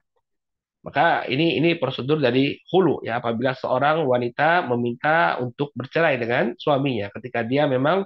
[0.83, 7.07] Maka ini ini prosedur dari hulu ya apabila seorang wanita meminta untuk bercerai dengan suaminya
[7.15, 8.03] ketika dia memang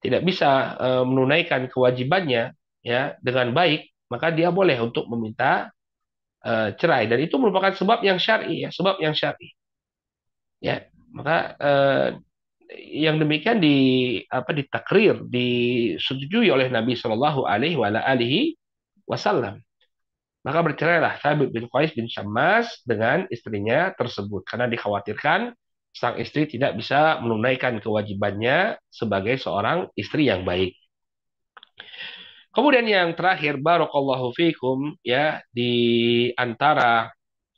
[0.00, 5.68] tidak bisa e, menunaikan kewajibannya ya dengan baik, maka dia boleh untuk meminta
[6.40, 9.52] e, cerai dan itu merupakan sebab yang syar'i ya, sebab yang syar'i.
[10.64, 11.72] Ya, maka e,
[13.04, 13.76] yang demikian di
[14.32, 18.56] apa ditakrir disetujui oleh Nabi Shallallahu alaihi
[19.08, 19.60] wasallam.
[20.44, 25.56] Maka bercerailah Thabit bin Qais bin Syammas dengan istrinya tersebut karena dikhawatirkan
[25.94, 30.76] sang istri tidak bisa menunaikan kewajibannya sebagai seorang istri yang baik.
[32.54, 37.10] Kemudian yang terakhir barakallahu fikum ya di antara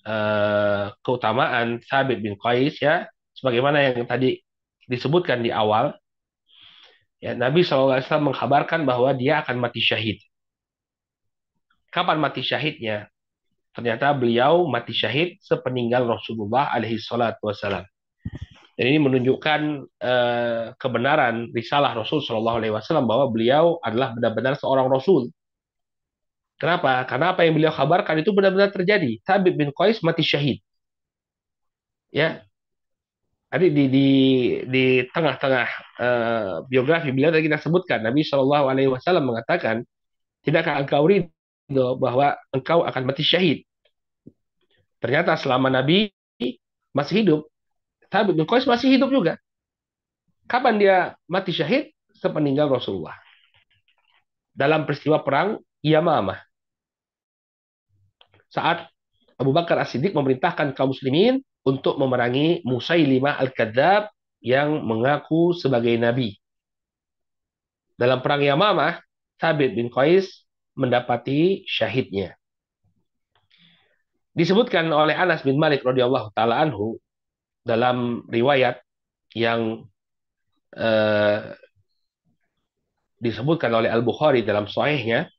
[0.07, 3.05] uh, keutamaan Thabit bin Qais ya
[3.37, 4.41] sebagaimana yang tadi
[4.87, 5.93] disebutkan di awal
[7.21, 10.23] ya Nabi SAW mengkabarkan bahwa dia akan mati syahid.
[11.97, 13.09] Kapan mati syahidnya?
[13.73, 17.89] Ternyata beliau mati syahid sepeninggal Rasulullah alaihi salatu wasalam.
[18.77, 19.61] Dan ini menunjukkan
[20.05, 25.33] eh, kebenaran risalah Rasul Shallallahu Alaihi Wasallam bahwa beliau adalah benar-benar seorang Rasul.
[26.61, 27.01] Kenapa?
[27.09, 29.17] Karena apa yang beliau kabarkan itu benar-benar terjadi.
[29.25, 30.61] Thabit bin Qais mati syahid.
[32.13, 32.45] Ya,
[33.49, 34.09] tadi di di
[34.69, 35.69] di tengah-tengah
[36.01, 39.85] uh, biografi beliau tadi kita sebutkan Nabi Shallallahu Alaihi Wasallam mengatakan
[40.45, 41.36] tidakkah engkau ridho
[41.71, 43.67] bahwa engkau akan mati syahid.
[45.03, 46.15] Ternyata selama Nabi
[46.95, 47.41] masih hidup,
[48.09, 49.37] Thabit bin Qais masih hidup juga.
[50.47, 50.97] Kapan dia
[51.27, 51.91] mati syahid?
[52.17, 53.19] Sepeninggal Rasulullah.
[54.57, 56.41] Dalam peristiwa perang Yamamah.
[58.49, 58.89] Saat
[59.37, 64.09] Abu Bakar As-Siddiq memerintahkan kaum muslimin untuk memerangi Musailimah Al-Kadzab
[64.41, 66.39] yang mengaku sebagai nabi.
[67.99, 69.03] Dalam perang Yamamah,
[69.37, 70.46] Thabit bin Qais
[70.77, 72.37] mendapati syahidnya.
[74.37, 77.01] Disebutkan oleh Anas bin Malik radhiyallahu taala anhu
[77.65, 78.79] dalam riwayat
[79.33, 79.89] yang
[80.77, 81.57] eh,
[83.17, 85.33] disebutkan oleh Al-Bukhari dalam sahihnya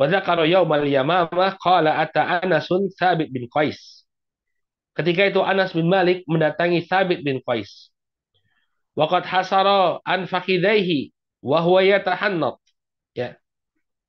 [0.00, 3.98] wa dzakara yaumal yamamah qala ata Anasun Thabit bin Qais
[4.98, 7.94] Ketika itu Anas bin Malik mendatangi Thabit bin Qais.
[8.98, 12.58] Waqad hasara an fakidaihi wa huwa yatahannat.
[13.14, 13.38] Ya.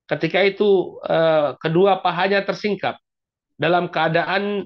[0.09, 2.97] Ketika itu uh, kedua pahanya tersingkap
[3.61, 4.65] dalam keadaan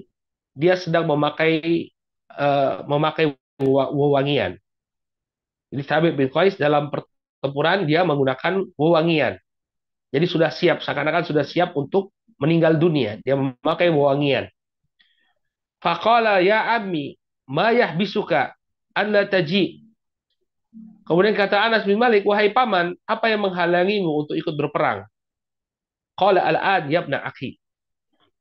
[0.56, 1.92] dia sedang memakai
[2.32, 4.56] uh, memakai wewangian.
[5.68, 9.36] Jadi Thabit bin Qais dalam pertempuran dia menggunakan wewangian.
[10.14, 13.18] Jadi sudah siap, seakan-akan sudah siap untuk meninggal dunia.
[13.20, 14.48] Dia memakai wewangian.
[15.82, 17.18] Faqala ya ammi
[17.50, 18.56] ma yahbisuka
[18.96, 19.84] an la taji.
[21.04, 25.04] Kemudian kata Anas bin Malik, wahai paman, apa yang menghalangimu untuk ikut berperang?
[26.14, 27.58] Qala al-an yabna akhi.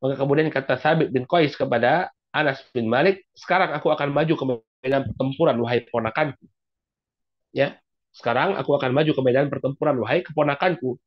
[0.04, 4.46] Maka kemudian kata Sabit bin Qais kepada Anas bin Malik, sekarang aku akan maju ke
[4.84, 6.46] medan pertempuran wahai keponakanku.
[7.54, 7.78] Ya,
[8.14, 11.02] sekarang aku akan maju ke medan pertempuran wahai keponakanku.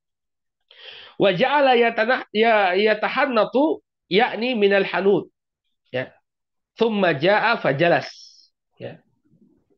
[1.16, 5.30] Wa ja'ala yatanah ya yatahannatu yakni minal hanud.
[5.94, 6.12] Ya.
[6.74, 8.10] Thumma ja'a fajalas.
[8.76, 9.00] Ya.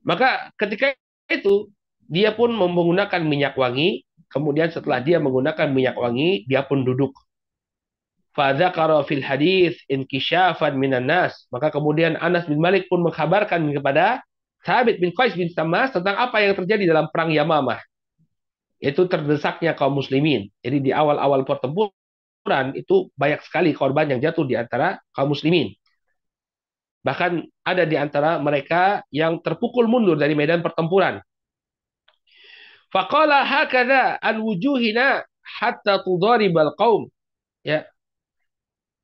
[0.02, 0.96] Maka ketika
[1.28, 1.68] itu
[2.08, 7.16] dia pun menggunakan minyak wangi Kemudian setelah dia menggunakan minyak wangi, dia pun duduk.
[8.36, 11.48] Fadzakara fil hadis inkishafan minan nas.
[11.48, 14.22] Maka kemudian Anas bin Malik pun mengkabarkan kepada
[14.62, 17.80] Thabit bin Qais bin Samas tentang apa yang terjadi dalam perang Yamamah.
[18.78, 20.52] Itu terdesaknya kaum muslimin.
[20.62, 25.74] Jadi di awal-awal pertempuran itu banyak sekali korban yang jatuh di antara kaum muslimin.
[27.02, 27.32] Bahkan
[27.64, 31.22] ada di antara mereka yang terpukul mundur dari medan pertempuran.
[32.88, 37.12] Faqala hakadha an wujuhina hatta tudaribal qaum.
[37.64, 37.84] Ya.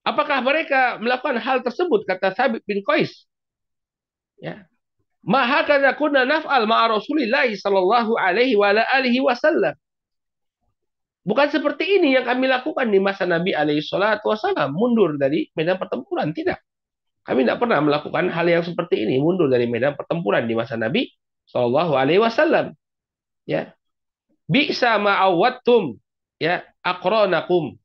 [0.04, 3.24] Apakah mereka melakukan hal tersebut kata Thabit bin Qais?
[4.40, 4.64] Ya.
[5.24, 9.72] Ma hakadha kunna naf'al ma'a Rasulillah sallallahu alaihi wa alihi wasallam.
[11.24, 15.80] Bukan seperti ini yang kami lakukan di masa Nabi alaihi salatu wasallam, mundur dari medan
[15.80, 16.60] pertempuran, tidak.
[17.24, 21.08] Kami tidak pernah melakukan hal yang seperti ini, mundur dari medan pertempuran di masa Nabi
[21.48, 22.76] sallallahu alaihi wasallam
[23.48, 23.72] ya.
[24.44, 25.96] Bisa ma'awattum
[26.36, 27.80] ya akronakum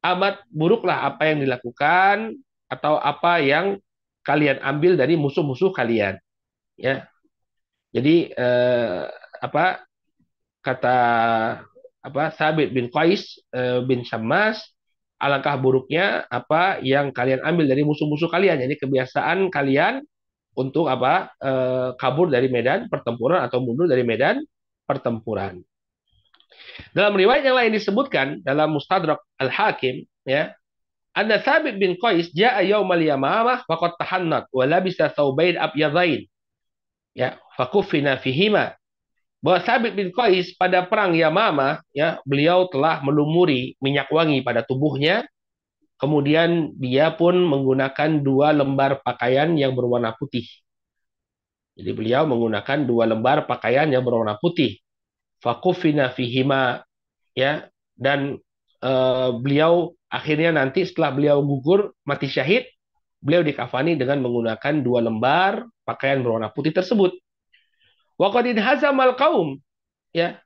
[0.00, 2.40] amat buruklah apa yang dilakukan
[2.72, 3.76] atau apa yang
[4.24, 6.16] kalian ambil dari musuh-musuh kalian.
[6.80, 7.08] Ya.
[7.92, 9.02] Jadi eh,
[9.42, 9.84] apa
[10.64, 10.98] kata
[12.02, 14.72] apa Sabit bin Qais eh, bin Syammas
[15.22, 18.58] alangkah buruknya apa yang kalian ambil dari musuh-musuh kalian.
[18.58, 20.02] Jadi kebiasaan kalian
[20.58, 21.52] untuk apa e,
[21.96, 24.42] kabur dari medan pertempuran atau mundur dari medan
[24.92, 25.64] pertempuran.
[26.92, 30.52] Dalam riwayat yang lain disebutkan dalam Mustadrak Al-Hakim ya,
[31.12, 36.28] Anna Thabit bin Qais ja'a yaumal yamamah faqad tahannat wa labisa thawbain abyadain.
[37.12, 38.76] Ya, fakufina fihima.
[39.44, 45.28] Bahwa Thabit bin Qais pada perang Yamamah ya, beliau telah melumuri minyak wangi pada tubuhnya.
[46.00, 50.46] Kemudian dia pun menggunakan dua lembar pakaian yang berwarna putih.
[51.78, 54.81] Jadi beliau menggunakan dua lembar pakaian yang berwarna putih.
[55.42, 56.86] Fakufina fihima
[57.34, 57.66] ya
[57.98, 58.38] dan
[58.78, 62.70] uh, beliau akhirnya nanti setelah beliau gugur mati syahid,
[63.18, 67.10] beliau dikafani dengan menggunakan dua lembar pakaian berwarna putih tersebut.
[68.22, 69.58] Waqadin hazamal kaum
[70.14, 70.38] ya.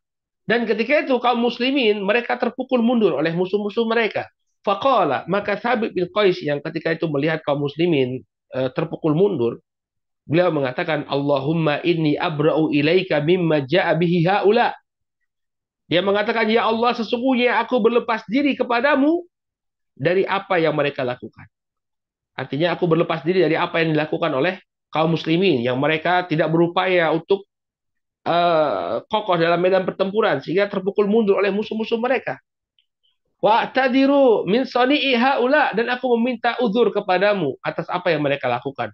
[0.46, 4.30] Dan ketika itu kaum muslimin mereka terpukul mundur oleh musuh-musuh mereka.
[4.62, 8.22] Faqala maka Thabit bin Qais yang ketika itu melihat kaum muslimin
[8.54, 9.58] uh, terpukul mundur,
[10.22, 14.74] beliau mengatakan Allahumma inni abra'u ilaika mimma ja'a bihi haula.
[15.86, 19.22] Dia mengatakan, Ya Allah, sesungguhnya aku berlepas diri kepadamu
[19.94, 21.46] dari apa yang mereka lakukan.
[22.36, 24.60] Artinya aku berlepas diri dari apa yang dilakukan oleh
[24.92, 27.48] kaum muslimin yang mereka tidak berupaya untuk
[28.28, 32.36] uh, kokoh dalam medan pertempuran sehingga terpukul mundur oleh musuh-musuh mereka.
[33.40, 38.92] Wa tadiru min sani'i haula dan aku meminta uzur kepadamu atas apa yang mereka lakukan.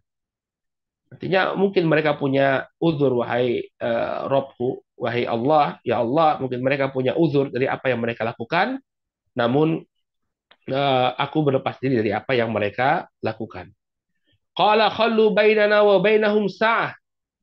[1.13, 7.19] Artinya mungkin mereka punya uzur wahai uh, Robku, wahai Allah, ya Allah, mungkin mereka punya
[7.19, 8.79] uzur dari apa yang mereka lakukan,
[9.35, 9.83] namun
[10.71, 13.75] uh, aku berlepas diri dari apa yang mereka lakukan.
[14.55, 16.95] Qala khallu bainana wa bainahum sa'ah.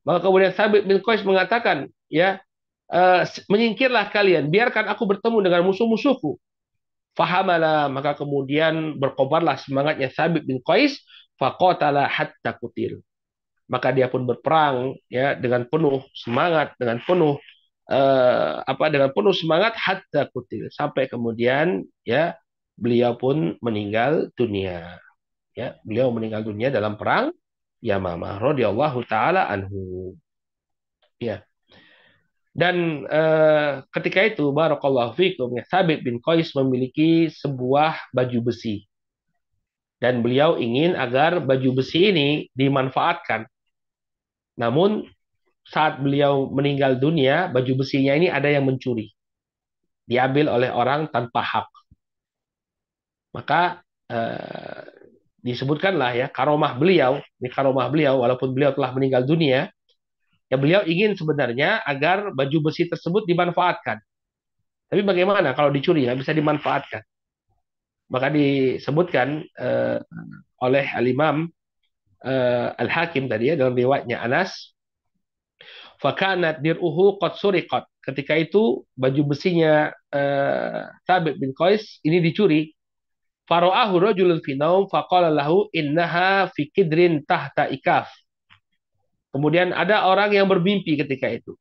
[0.08, 2.40] Maka kemudian Sabit bin Qais mengatakan, ya,
[2.88, 6.40] uh, menyingkirlah kalian, biarkan aku bertemu dengan musuh-musuhku.
[7.12, 10.96] Fahamala, maka kemudian berkobarlah semangatnya Sabit bin Qais,
[11.36, 13.04] faqatala hatta kutil
[13.70, 17.38] maka dia pun berperang ya dengan penuh semangat dengan penuh
[17.90, 20.70] uh, apa dengan penuh semangat hatta kutil.
[20.70, 22.38] Sampai kemudian ya
[22.78, 25.02] beliau pun meninggal dunia.
[25.52, 27.34] Ya beliau meninggal dunia dalam perang
[27.82, 30.14] Yamamah radhiyallahu taala anhu.
[31.18, 31.42] Ya.
[32.50, 38.86] Dan uh, ketika itu barakallahu fikum ya Sabit bin Qais memiliki sebuah baju besi.
[40.00, 43.44] Dan beliau ingin agar baju besi ini dimanfaatkan.
[44.56, 45.04] Namun
[45.70, 49.14] saat beliau meninggal dunia, baju besinya ini ada yang mencuri.
[50.04, 51.70] Diambil oleh orang tanpa hak.
[53.30, 53.78] Maka
[54.10, 54.82] eh,
[55.46, 59.70] disebutkanlah ya karomah beliau, ini karomah beliau walaupun beliau telah meninggal dunia,
[60.50, 64.02] ya beliau ingin sebenarnya agar baju besi tersebut dimanfaatkan.
[64.90, 67.06] Tapi bagaimana kalau dicuri nggak bisa dimanfaatkan?
[68.10, 70.02] Maka disebutkan eh,
[70.58, 71.46] oleh Al-Imam
[72.24, 74.76] uh, Al-Hakim tadi ya dalam riwayatnya Anas
[76.00, 77.84] fakanat dir'uhu qad suriqat.
[78.00, 82.72] Ketika itu baju besinya uh, Thabit bin Qais ini dicuri.
[83.44, 84.54] Fara'ahu rajulun fi
[84.88, 85.34] faqala
[85.74, 88.08] innaha fi kidrin tahta ikaf.
[89.30, 91.54] Kemudian ada orang yang bermimpi ketika itu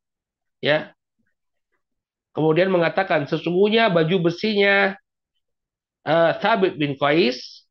[0.64, 0.94] ya.
[2.32, 4.94] Kemudian mengatakan sesungguhnya baju besinya
[6.06, 7.66] uh, Thabit bin Qais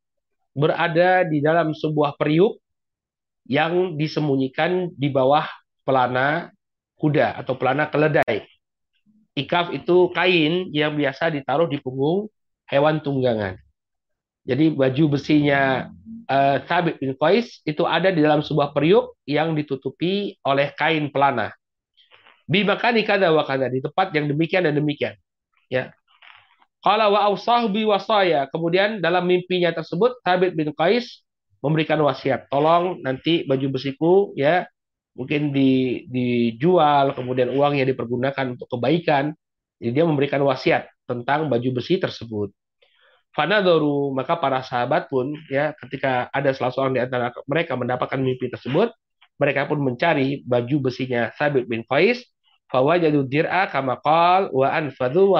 [0.52, 2.58] berada di dalam sebuah periuk
[3.46, 5.46] yang disembunyikan di bawah
[5.86, 6.52] pelana
[6.98, 8.44] kuda atau pelana keledai.
[9.38, 12.26] Ikaf itu kain yang biasa ditaruh di punggung
[12.66, 13.54] hewan tunggangan.
[14.42, 15.92] Jadi baju besinya
[16.26, 21.54] uh, Thabit bin Qais itu ada di dalam sebuah periuk yang ditutupi oleh kain pelana.
[22.48, 25.14] Bimakani kada wa kada di tempat yang demikian dan demikian.
[25.68, 25.92] Ya.
[26.80, 27.28] Qala wa
[27.68, 28.48] bi wasaya.
[28.48, 31.20] Kemudian dalam mimpinya tersebut Thabit bin Qais
[31.60, 32.48] memberikan wasiat.
[32.48, 34.64] Tolong nanti baju besiku ya
[35.18, 39.34] mungkin di, dijual, kemudian uangnya dipergunakan untuk kebaikan.
[39.82, 42.54] Jadi dia memberikan wasiat tentang baju besi tersebut.
[43.34, 48.46] Fanadoru, maka para sahabat pun ya ketika ada salah seorang di antara mereka mendapatkan mimpi
[48.50, 48.94] tersebut,
[49.38, 52.22] mereka pun mencari baju besinya Sabit bin Qais,
[52.70, 55.34] fawajadu dir'a kama qal wa anfadhu.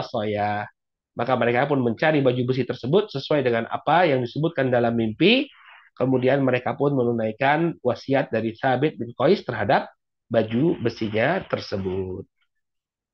[1.18, 5.50] Maka mereka pun mencari baju besi tersebut sesuai dengan apa yang disebutkan dalam mimpi
[5.98, 9.90] Kemudian mereka pun menunaikan wasiat dari Sabit bin Qais terhadap
[10.30, 12.22] baju besinya tersebut.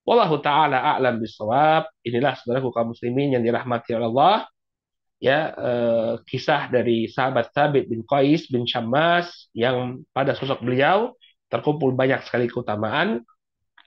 [0.05, 1.89] Wallahu taala a'lam bisawab.
[2.05, 4.45] Inilah saudaraku kaum muslimin yang dirahmati Allah.
[5.17, 11.17] Ya, eh, kisah dari sahabat Sabit bin Qais bin Syammas yang pada sosok beliau
[11.49, 13.25] terkumpul banyak sekali keutamaan.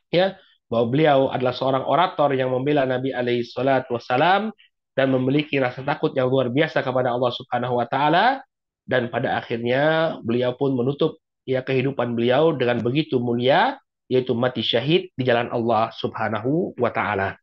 [0.09, 4.49] Ya, bahwa beliau adalah seorang orator yang membela Nabi alaihi salatu wasalam
[4.97, 8.41] dan memiliki rasa takut yang luar biasa kepada Allah Subhanahu wa taala
[8.87, 13.75] dan pada akhirnya beliau pun menutup ya kehidupan beliau dengan begitu mulia
[14.07, 17.35] yaitu mati syahid di jalan Allah Subhanahu wa taala.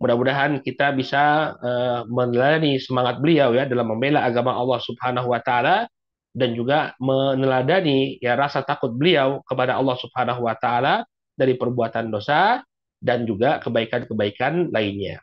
[0.00, 5.84] Mudah-mudahan kita bisa uh, meneladani semangat beliau ya dalam membela agama Allah Subhanahu wa taala
[6.32, 12.62] dan juga meneladani ya rasa takut beliau kepada Allah Subhanahu wa taala dari perbuatan dosa
[13.02, 15.20] dan juga kebaikan-kebaikan lainnya.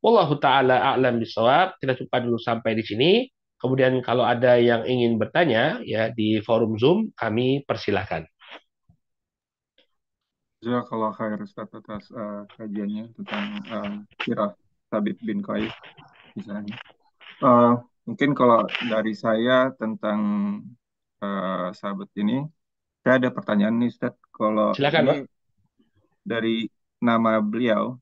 [0.00, 1.76] Wallahu taala a'lam bisawab.
[1.80, 3.10] Kita cukup dulu sampai di sini.
[3.60, 8.24] Kemudian kalau ada yang ingin bertanya ya di forum Zoom kami persilahkan.
[10.60, 14.52] kalau khair Ustaz atas uh, kajiannya tentang uh, Sirah
[14.88, 15.72] Sabit bin Qais
[16.36, 16.76] misalnya.
[17.40, 20.20] Uh, mungkin kalau dari saya tentang
[21.20, 22.44] uh, sahabat ini,
[23.04, 24.16] saya ada pertanyaan nih Ustaz.
[24.32, 25.28] Kalau Silakan, ini Pak.
[26.24, 26.56] dari
[27.00, 27.96] nama beliau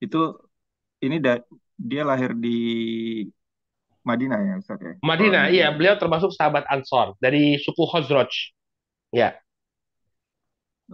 [0.00, 0.36] itu
[1.04, 1.40] ini da,
[1.76, 2.58] dia lahir di
[4.04, 4.94] Madinah ya Ustaz ya?
[5.04, 5.68] Madinah, iya.
[5.72, 8.32] Beliau termasuk sahabat Ansor dari suku Khazraj.
[9.12, 9.36] Ya.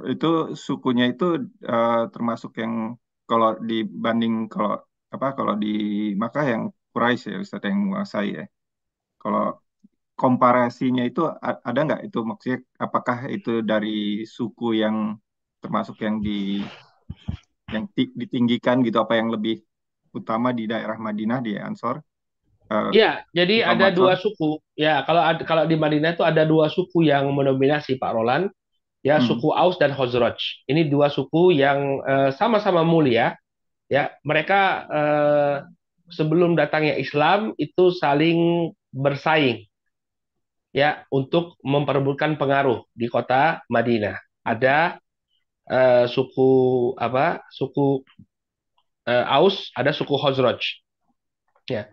[0.07, 7.33] Itu sukunya itu uh, termasuk yang kalau dibanding kalau apa kalau di Makkah yang Quraisy
[7.33, 8.45] ya Ustaz yang menguasai ya.
[9.21, 9.61] Kalau
[10.17, 15.21] komparasinya itu ada nggak itu maksudnya apakah itu dari suku yang
[15.61, 16.65] termasuk yang di
[17.69, 19.61] yang ditinggikan gitu apa yang lebih
[20.17, 22.01] utama di daerah Madinah di Ansor.
[22.67, 24.59] Uh, ya, jadi ada dua suku.
[24.75, 28.51] Ya, kalau kalau di Madinah itu ada dua suku yang mendominasi Pak Roland.
[29.07, 29.27] Ya, hmm.
[29.31, 30.67] suku Aus dan Khazraj.
[30.67, 33.39] Ini dua suku yang uh, sama-sama mulia.
[33.87, 35.57] Ya, mereka uh,
[36.11, 39.63] sebelum datangnya Islam itu saling bersaing
[40.75, 44.19] ya untuk memperebutkan pengaruh di kota Madinah.
[44.43, 44.99] Ada
[45.71, 46.51] uh, suku
[46.99, 47.47] apa?
[47.55, 48.03] Suku
[49.07, 50.83] uh, Aus, ada suku Khazraj.
[51.71, 51.87] Ya.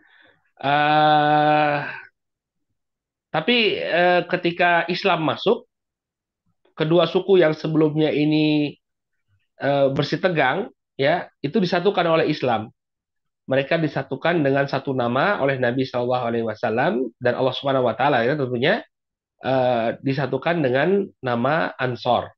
[0.64, 1.84] Uh,
[3.28, 5.68] tapi uh, ketika Islam masuk,
[6.80, 8.80] kedua suku yang sebelumnya ini
[9.60, 12.72] uh, bersih tegang, ya itu disatukan oleh Islam.
[13.44, 18.24] Mereka disatukan dengan satu nama oleh Nabi Shallallahu Alaihi Wasallam dan Allah Subhanahu Wa Taala
[18.24, 18.80] ya tentunya
[19.44, 22.32] uh, disatukan dengan nama Ansor.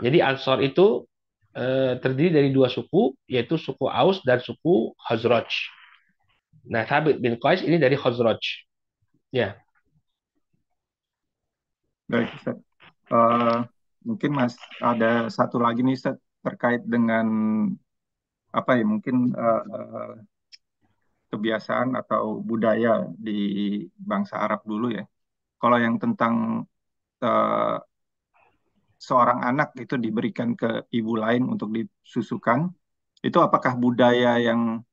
[0.00, 1.04] Jadi Ansor itu
[1.58, 5.50] Eh, terdiri dari dua suku, yaitu suku Aus dan suku Khazraj.
[6.68, 8.68] Nah, Thabit bin Qais ini dari Khazraj.
[9.32, 9.56] Ya.
[12.08, 12.56] Baik, Ustaz.
[13.08, 13.64] Uh,
[14.04, 14.54] mungkin Mas
[14.84, 17.26] ada satu lagi nih Ustaz terkait dengan
[18.52, 20.16] apa ya mungkin uh,
[21.28, 23.40] kebiasaan atau budaya di
[23.96, 25.04] bangsa Arab dulu ya.
[25.60, 26.64] Kalau yang tentang
[27.24, 27.76] uh,
[28.96, 32.72] seorang anak itu diberikan ke ibu lain untuk disusukan,
[33.20, 34.84] itu apakah budaya yang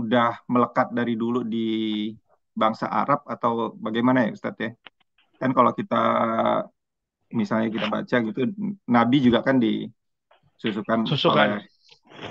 [0.00, 2.08] udah melekat dari dulu di
[2.52, 4.70] bangsa Arab atau bagaimana ya Ustadz ya?
[5.36, 6.02] Kan kalau kita
[7.32, 8.40] misalnya kita baca gitu,
[8.88, 11.58] Nabi juga kan disusukan Susukan.
[11.58, 11.64] oleh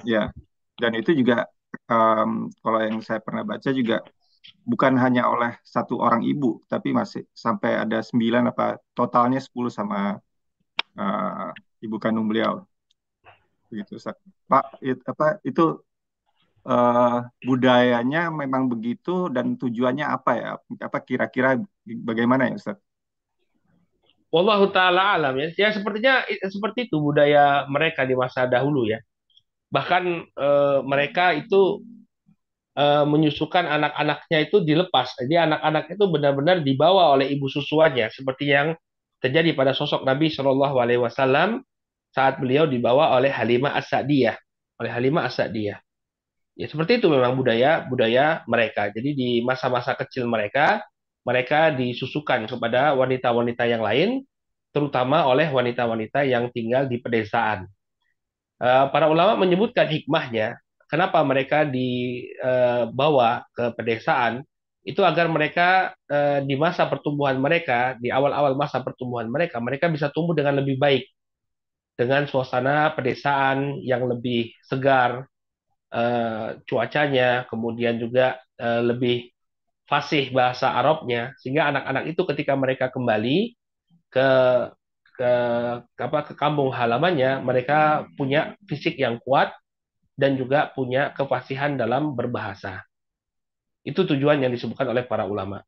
[0.05, 0.29] ya,
[0.77, 1.49] dan itu juga
[1.89, 4.05] um, kalau yang saya pernah baca juga
[4.61, 10.17] bukan hanya oleh satu orang ibu, tapi masih sampai ada sembilan apa totalnya sepuluh sama
[10.97, 11.49] uh,
[11.81, 12.61] ibu kandung beliau.
[13.73, 13.97] Begitu,
[14.45, 15.81] Pak, it, apa itu
[16.65, 20.49] uh, budayanya memang begitu dan tujuannya apa ya?
[20.81, 22.77] Apa kira-kira bagaimana ya, Ustaz?
[24.31, 25.51] Wallahu taala alam ya.
[25.59, 29.03] Ya sepertinya seperti itu budaya mereka di masa dahulu ya.
[29.67, 30.47] Bahkan e,
[30.87, 31.83] mereka itu
[32.75, 35.15] uh, menyusukan anak-anaknya itu dilepas.
[35.19, 38.75] Jadi anak-anak itu benar-benar dibawa oleh ibu susuannya seperti yang
[39.21, 41.61] terjadi pada sosok Nabi Shallallahu alaihi wasallam
[42.11, 44.35] saat beliau dibawa oleh Halimah As-Sa'diyah,
[44.81, 45.79] oleh Halimah As-Sa'diyah.
[46.59, 48.91] Ya seperti itu memang budaya budaya mereka.
[48.91, 50.83] Jadi di masa-masa kecil mereka
[51.23, 54.09] mereka disusukan kepada wanita-wanita yang lain
[54.71, 57.67] terutama oleh wanita-wanita yang tinggal di pedesaan.
[58.61, 64.43] Uh, para ulama menyebutkan hikmahnya kenapa mereka dibawa ke pedesaan
[64.81, 70.09] itu agar mereka eh, di masa pertumbuhan mereka di awal-awal masa pertumbuhan mereka mereka bisa
[70.09, 71.05] tumbuh dengan lebih baik
[71.95, 75.30] dengan suasana pedesaan yang lebih segar
[75.91, 79.31] eh, cuacanya kemudian juga eh, lebih
[79.85, 83.59] fasih bahasa Arabnya sehingga anak-anak itu ketika mereka kembali
[84.07, 84.29] ke
[85.19, 85.31] ke
[85.83, 89.51] apa ke kampung halamannya mereka punya fisik yang kuat
[90.15, 92.83] dan juga punya kefasihan dalam berbahasa.
[93.81, 95.65] Itu tujuan yang disebutkan oleh para ulama.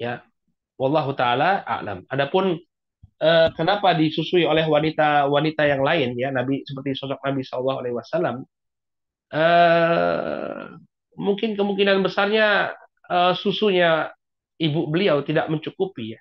[0.00, 0.24] Ya.
[0.80, 2.08] Wallahu taala a'lam.
[2.08, 2.56] Adapun
[3.20, 7.44] eh, kenapa disusui oleh wanita-wanita yang lain ya Nabi seperti sosok Nabi
[7.92, 8.48] wasallam
[9.34, 10.62] eh,
[11.20, 12.72] mungkin kemungkinan besarnya
[13.10, 14.08] uh, susunya
[14.56, 16.20] ibu beliau tidak mencukupi ya.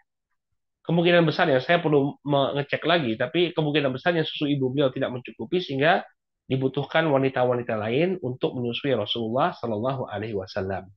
[0.83, 6.01] Kemungkinan besarnya saya perlu mengecek lagi, tapi kemungkinan besarnya susu ibu beliau tidak mencukupi sehingga
[6.49, 10.89] dibutuhkan wanita-wanita lain untuk menyusui Rasulullah Shallallahu Alaihi Wasallam.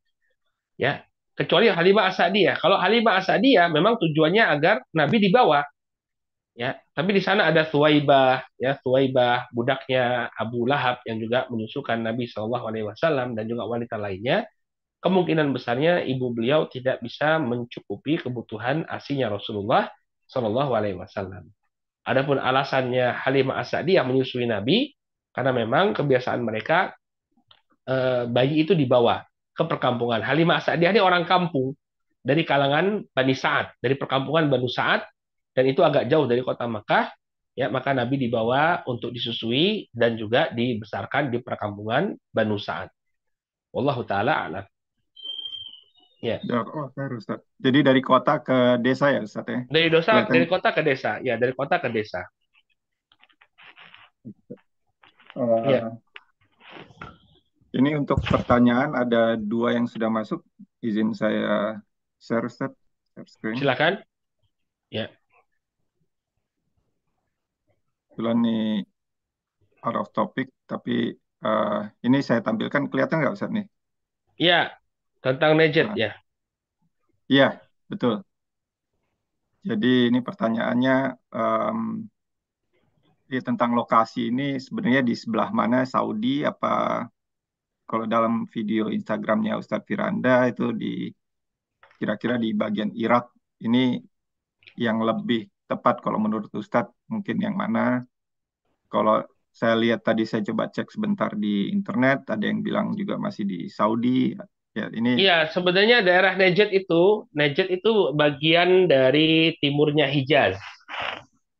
[0.80, 1.04] Ya,
[1.36, 2.56] kecuali Halimah Asadiyah.
[2.56, 5.60] Kalau Halimah Asadiyah memang tujuannya agar Nabi dibawa.
[6.52, 12.28] Ya, tapi di sana ada Thuwaibah, ya Thuwaibah budaknya Abu Lahab yang juga menyusukan Nabi
[12.28, 14.44] Shallallahu Alaihi Wasallam dan juga wanita lainnya.
[15.00, 19.88] Kemungkinan besarnya ibu beliau tidak bisa mencukupi kebutuhan asinya Rasulullah
[20.28, 21.48] Shallallahu Alaihi Wasallam.
[22.04, 24.92] Adapun alasannya Halimah Asadiyah menyusui Nabi
[25.32, 26.92] karena memang kebiasaan mereka
[27.88, 29.24] eh, bayi itu dibawa
[29.56, 30.20] ke perkampungan.
[30.20, 31.72] Halimah Asadiyah ini orang kampung
[32.20, 35.11] dari kalangan Bani Sa'ad, dari perkampungan Banu Sa'ad
[35.52, 37.12] dan itu agak jauh dari kota Makkah.
[37.52, 42.88] Ya, maka Nabi dibawa untuk disusui dan juga dibesarkan di perkampungan Banu Sa'ad.
[43.76, 44.64] Wallahu taala alam.
[46.22, 46.40] Ya.
[46.48, 47.44] Oh, Ustaz.
[47.60, 49.66] Jadi dari kota ke desa ya, Ustaz ya?
[49.68, 51.20] Dari dosa, dari kota ke desa.
[51.20, 52.24] Ya, dari kota ke desa.
[55.34, 55.82] Uh, ya.
[57.74, 60.40] Ini untuk pertanyaan ada dua yang sudah masuk.
[60.80, 61.82] Izin saya
[62.22, 62.72] share, Ustaz.
[63.12, 63.58] Share screen.
[63.58, 64.00] Silakan.
[64.88, 65.12] Ya.
[68.12, 68.64] Kebetulan nih
[69.88, 72.92] out of topic, tapi uh, ini saya tampilkan.
[72.92, 73.64] Kelihatan nggak Ustaz nih?
[74.36, 74.76] Iya,
[75.24, 75.96] tentang Nejet nah.
[75.96, 76.12] ya.
[77.32, 77.48] Iya,
[77.88, 78.20] betul.
[79.64, 80.96] Jadi ini pertanyaannya
[81.32, 82.04] um,
[83.32, 87.08] ya, tentang lokasi ini sebenarnya di sebelah mana Saudi apa
[87.88, 91.08] kalau dalam video Instagramnya Ustadz Firanda itu di
[91.96, 93.32] kira-kira di bagian Irak
[93.64, 93.96] ini
[94.76, 97.80] yang lebih tepat kalau menurut Ustadz mungkin yang mana
[98.92, 99.16] kalau
[99.52, 103.58] saya lihat tadi saya coba cek sebentar di internet ada yang bilang juga masih di
[103.68, 104.32] Saudi
[104.72, 110.56] Ya, ini Iya, sebenarnya daerah Najd itu, Najd itu bagian dari timurnya Hijaz.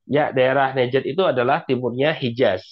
[0.09, 2.63] Ya, daerah Najd itu adalah timurnya Hijaz.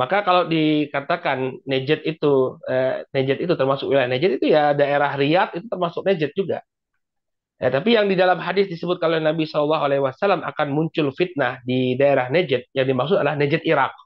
[0.00, 1.38] Maka kalau dikatakan
[1.68, 2.32] Najd itu
[2.70, 6.58] eh, Najd itu termasuk wilayah Najd itu ya daerah Riyadh itu termasuk Najd juga.
[7.58, 11.58] Ya, tapi yang di dalam hadis disebut kalau Nabi Shallallahu Alaihi Wasallam akan muncul fitnah
[11.66, 13.98] di daerah Najd, yang dimaksud adalah Najd Irak,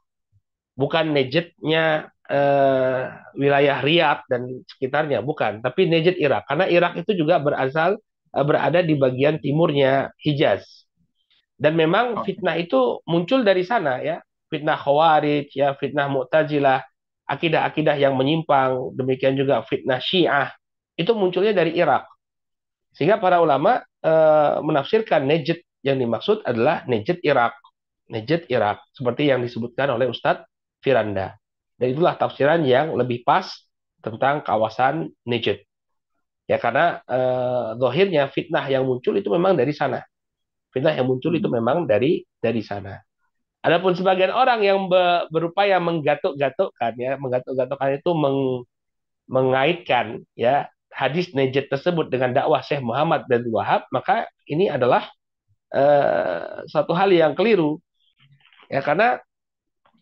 [0.73, 3.01] bukan Najdnya eh,
[3.37, 6.49] wilayah Riyadh dan sekitarnya, bukan, tapi Najd Irak.
[6.49, 8.01] Karena Irak itu juga berasal
[8.33, 10.65] eh, berada di bagian timurnya Hijaz.
[11.53, 14.17] Dan memang fitnah itu muncul dari sana ya,
[14.49, 16.81] fitnah Khawarij, ya fitnah Mu'tazilah,
[17.29, 20.49] akidah-akidah yang menyimpang, demikian juga fitnah Syiah,
[20.97, 22.09] itu munculnya dari Irak.
[22.93, 27.57] Sehingga para ulama eh, menafsirkan Najd yang dimaksud adalah Najd Irak.
[28.07, 30.45] Najd Irak, seperti yang disebutkan oleh Ustadz
[30.79, 31.33] Firanda.
[31.75, 33.49] Dan itulah tafsiran yang lebih pas
[33.99, 35.65] tentang kawasan Najd.
[36.45, 40.03] Ya karena eh, zahirnya fitnah yang muncul itu memang dari sana.
[40.69, 42.99] Fitnah yang muncul itu memang dari dari sana.
[43.63, 48.67] Adapun sebagian orang yang be, berupaya menggatuk-gatukkan ya, menggatuk-gatukkan itu meng,
[49.31, 55.09] mengaitkan ya hadis Najd tersebut dengan dakwah Syekh Muhammad dan Wahab, maka ini adalah
[55.73, 57.81] uh, satu hal yang keliru.
[58.71, 59.21] Ya karena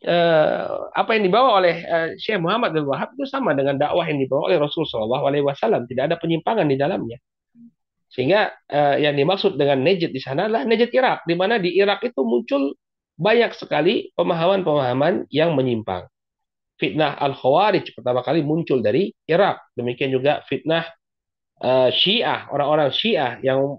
[0.01, 0.65] eh,
[0.97, 4.49] apa yang dibawa oleh eh, Syekh Muhammad bin Wahab itu sama dengan dakwah yang dibawa
[4.49, 5.85] oleh Rasul Shallallahu Alaihi Wasallam.
[5.85, 7.17] Tidak ada penyimpangan di dalamnya.
[8.11, 12.03] Sehingga eh, yang dimaksud dengan Najd di sana adalah Najd Irak, di mana di Irak
[12.03, 12.75] itu muncul
[13.15, 16.09] banyak sekali pemahaman-pemahaman yang menyimpang.
[16.81, 19.69] Fitnah Al-Khawarij pertama kali muncul dari Irak.
[19.77, 20.81] Demikian juga fitnah
[21.61, 23.77] uh, Syiah, orang-orang Syiah yang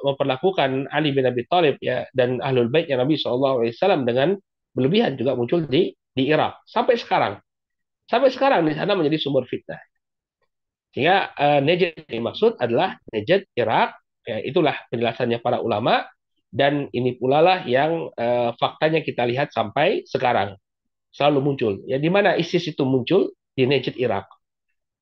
[0.00, 3.68] memperlakukan Ali bin Abi Thalib ya dan Ahlul Bait yang Nabi SAW
[4.08, 4.40] dengan
[4.72, 7.36] berlebihan juga muncul di di Irak sampai sekarang.
[8.08, 9.78] Sampai sekarang di sana menjadi sumber fitnah.
[10.96, 14.00] Sehingga uh, Najd yang dimaksud adalah Najd Irak.
[14.24, 16.04] Ya, itulah penjelasannya para ulama
[16.52, 20.59] dan ini pula lah yang uh, faktanya kita lihat sampai sekarang
[21.10, 21.72] selalu muncul.
[21.86, 24.30] Ya di mana ISIS itu muncul di Najd Irak.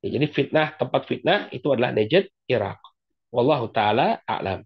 [0.05, 2.81] Ya, jadi fitnah tempat fitnah itu adalah Najd Irak.
[3.29, 4.65] Wallahu taala a'lam.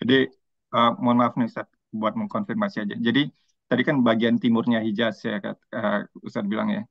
[0.00, 0.28] Jadi
[0.72, 2.96] uh, mohon maaf nih Ustaz buat mengkonfirmasi aja.
[2.98, 3.28] Jadi
[3.68, 6.82] tadi kan bagian timurnya Hijaz ya uh, Ustadz bilang ya.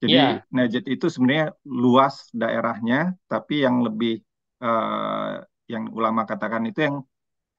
[0.00, 0.40] Jadi yeah.
[0.48, 4.24] Najd itu sebenarnya luas daerahnya, tapi yang lebih
[4.64, 6.96] uh, yang ulama katakan itu yang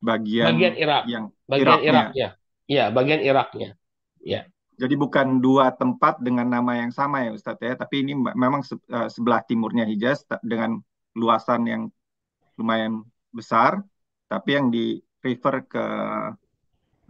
[0.02, 2.30] bagian bagian Irak, yang bagian Irak ya.
[2.66, 3.70] Iya, bagian Iraknya.
[4.26, 4.50] Ya.
[4.82, 9.06] Jadi bukan dua tempat dengan nama yang sama ya Ustadz ya, tapi ini memang uh,
[9.06, 10.82] sebelah timurnya Hijaz dengan
[11.14, 11.84] luasan yang
[12.58, 13.86] lumayan besar,
[14.26, 15.86] tapi yang di refer ke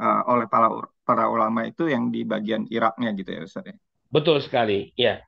[0.03, 0.67] uh, oleh para
[1.07, 3.75] para ulama itu yang di bagian Iraknya gitu ya Ustaz ya.
[4.11, 5.23] Betul sekali, ya.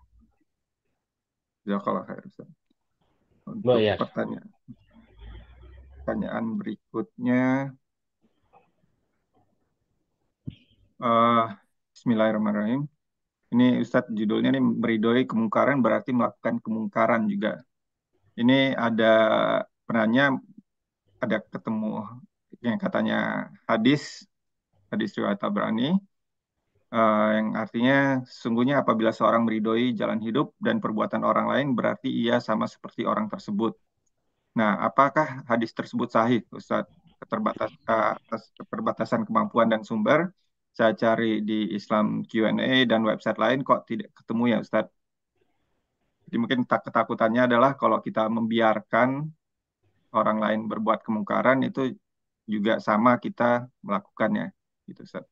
[1.63, 2.51] Jazakallah khair Ustaz.
[3.47, 3.95] Oh Untuk ya.
[3.95, 4.51] pertanyaan
[6.03, 7.43] pertanyaan berikutnya
[10.99, 11.47] eh
[12.03, 12.83] Bismillahirrahmanirrahim.
[13.55, 17.63] Ini Ustadz judulnya nih meridoi kemungkaran berarti melakukan kemungkaran juga.
[18.35, 19.07] Ini ada
[19.87, 20.35] penanya
[21.23, 22.03] ada ketemu
[22.59, 24.27] yang katanya hadis
[24.91, 25.95] hadis riwayat Tabrani
[26.91, 32.43] eh, yang artinya sungguhnya apabila seorang meridoi jalan hidup dan perbuatan orang lain berarti ia
[32.43, 33.79] sama seperti orang tersebut.
[34.59, 36.91] Nah, apakah hadis tersebut sahih, Ustadz?
[37.23, 40.35] Keterbatas, eh, atas keterbatasan kemampuan dan sumber,
[40.73, 44.93] saya cari di Islam Q&A dan website lain kok tidak ketemu ya, Ustadz.
[46.25, 49.29] Jadi mungkin tak ketakutannya adalah kalau kita membiarkan
[50.17, 51.93] orang lain berbuat kemungkaran itu
[52.49, 54.49] juga sama kita melakukannya,
[54.89, 55.29] gitu, Ustadz.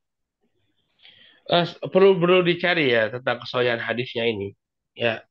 [1.51, 4.53] Eh, perlu perlu dicari ya tentang kesohihan hadisnya ini.
[4.93, 5.25] Ya.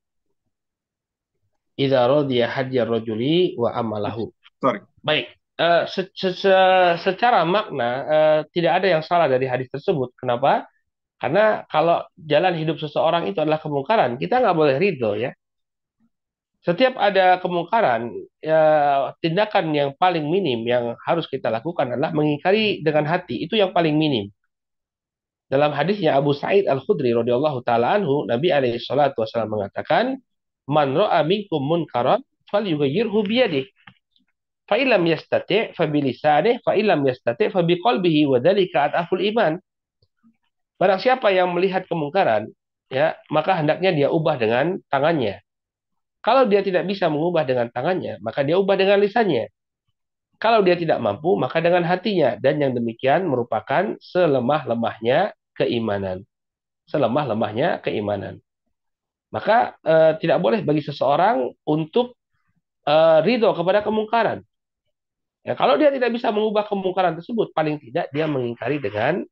[1.78, 4.34] Idza radiya hadya rajuli wa amalahu.
[4.58, 4.82] Sorry.
[5.00, 5.39] Baik.
[5.60, 7.84] Eh, se- se- se- secara makna
[8.14, 10.08] eh, tidak ada yang salah dari hadis tersebut.
[10.20, 10.64] Kenapa?
[11.20, 11.40] Karena
[11.72, 11.96] kalau
[12.32, 15.30] jalan hidup seseorang itu adalah kemungkaran, kita nggak boleh ridho ya.
[16.60, 18.12] Setiap ada kemungkaran,
[18.44, 18.60] ya,
[19.24, 23.40] tindakan yang paling minim yang harus kita lakukan adalah mengingkari dengan hati.
[23.44, 24.28] Itu yang paling minim.
[25.50, 30.20] Dalam hadisnya Abu Sa'id Al-Khudri radhiyallahu taala anhu, Nabi alaihi salatu wasallam mengatakan,
[30.70, 32.22] "Man ra'a minkum munkaran
[32.52, 33.66] falyughayyirhu biyadihi."
[34.70, 39.58] Fa illam yastati' fa bilisanihi, fa illam yastati' fa biqalbihi wa dzalika adaful iman.
[40.78, 42.46] Barang siapa yang melihat kemungkaran,
[42.86, 45.42] ya, maka hendaknya dia ubah dengan tangannya.
[46.22, 49.50] Kalau dia tidak bisa mengubah dengan tangannya, maka dia ubah dengan lisannya.
[50.40, 52.38] Kalau dia tidak mampu, maka dengan hatinya.
[52.38, 56.24] Dan yang demikian merupakan selemah-lemahnya keimanan.
[56.88, 58.40] Selemah-lemahnya keimanan.
[59.34, 62.16] Maka eh, tidak boleh bagi seseorang untuk
[62.88, 64.40] eh, ridho kepada kemungkaran.
[65.40, 69.24] Ya, kalau dia tidak bisa mengubah kemungkaran tersebut, paling tidak dia mengingkari dengan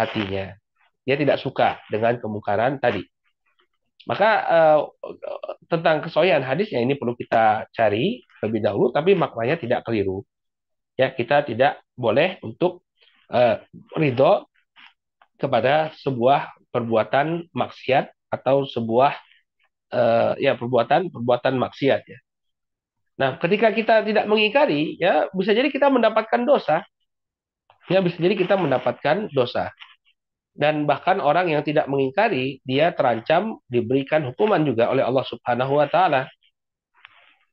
[0.00, 0.56] hatinya.
[1.04, 3.04] Dia tidak suka dengan kemungkaran tadi.
[4.08, 4.80] Maka eh,
[5.70, 10.24] tentang kesohihan hadisnya ini perlu kita cari lebih dahulu, tapi maknanya tidak keliru.
[10.96, 12.88] Ya, kita tidak boleh untuk
[13.28, 13.60] eh,
[13.96, 14.48] ridho
[15.36, 19.12] kepada sebuah perbuatan maksiat atau sebuah
[19.92, 22.18] eh, ya perbuatan perbuatan maksiat ya.
[23.22, 26.82] Nah, ketika kita tidak mengingkari, ya bisa jadi kita mendapatkan dosa.
[27.86, 29.70] Ya, bisa jadi kita mendapatkan dosa.
[30.50, 35.86] Dan bahkan orang yang tidak mengingkari, dia terancam diberikan hukuman juga oleh Allah Subhanahu wa
[35.86, 36.26] taala.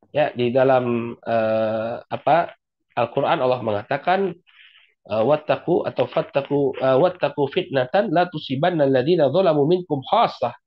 [0.09, 2.57] Ya, di dalam eh, apa
[2.97, 4.33] Al-Qur'an Allah mengatakan
[5.05, 10.57] eh, wattaqu atau fattaqu eh, wattaqu fitnatan la tusibanna alladziina dzalamu minkum khassah.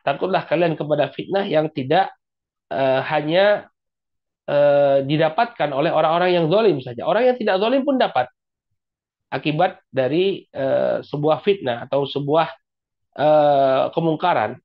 [0.00, 2.08] Takutlah kalian kepada fitnah yang tidak
[2.72, 3.68] eh, hanya
[4.48, 7.04] eh, didapatkan oleh orang-orang yang zalim saja.
[7.08, 8.28] Orang yang tidak zalim pun dapat
[9.32, 12.48] akibat dari eh, sebuah fitnah atau sebuah
[13.18, 14.60] eh, kemungkaran.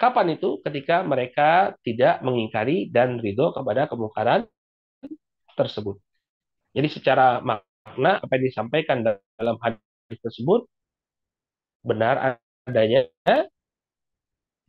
[0.00, 0.60] Kapan itu?
[0.64, 4.48] Ketika mereka tidak mengingkari dan ridho kepada kemungkaran
[5.56, 6.00] tersebut.
[6.72, 10.64] Jadi secara makna apa yang disampaikan dalam hadis tersebut
[11.84, 13.08] benar adanya,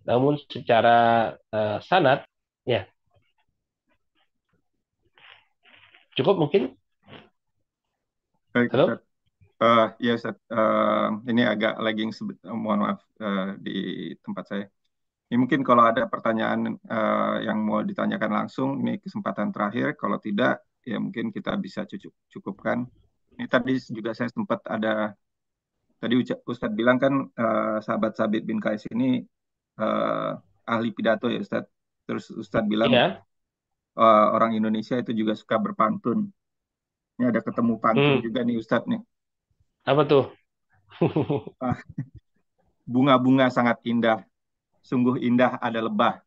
[0.07, 2.25] namun secara eh, sanad
[2.65, 2.87] ya
[6.15, 6.75] cukup mungkin.
[8.51, 8.99] Baik, Halo?
[9.61, 10.41] Eh, ya, Ustadz.
[10.49, 13.77] Eh, ini agak lagging, eh, mohon maaf eh, di
[14.19, 14.65] tempat saya.
[15.31, 19.95] Ini mungkin kalau ada pertanyaan eh, yang mau ditanyakan langsung, ini kesempatan terakhir.
[19.95, 22.89] Kalau tidak, ya mungkin kita bisa cukup cukupkan.
[23.37, 25.15] Ini tadi juga saya sempat ada,
[26.01, 29.23] tadi Ustadz bilang kan eh, sahabat Sabit bin Kais ini
[29.79, 30.31] eh,
[30.67, 31.71] ahli pidato ya Ustadz.
[32.03, 33.23] Terus Ustadz bilang Iya.
[33.99, 36.19] Eh, orang Indonesia itu juga suka berpantun.
[37.17, 38.23] Ini ada ketemu pantun Hmm.
[38.25, 39.01] juga nih Ustadz nih.
[39.85, 40.23] Apa tuh?
[41.61, 41.77] Ah,
[42.85, 44.25] Bunga-bunga sangat indah,
[44.83, 46.19] sungguh indah ada lebah.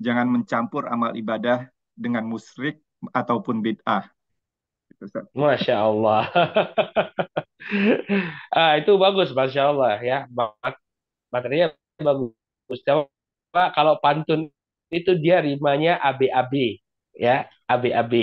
[0.00, 2.80] Jangan mencampur amal ibadah dengan musyrik
[3.12, 4.08] ataupun bid'ah.
[5.00, 5.20] Gitu.
[5.34, 6.22] Masya Allah.
[8.56, 10.18] ah, itu bagus, Masya Allah ya.
[10.30, 10.80] Mat-
[11.34, 11.68] Materinya
[12.00, 12.80] bagus.
[12.86, 14.50] Coba kalau pantun
[14.90, 16.54] itu dia rimanya ABAB
[17.16, 18.14] ya, ABAB.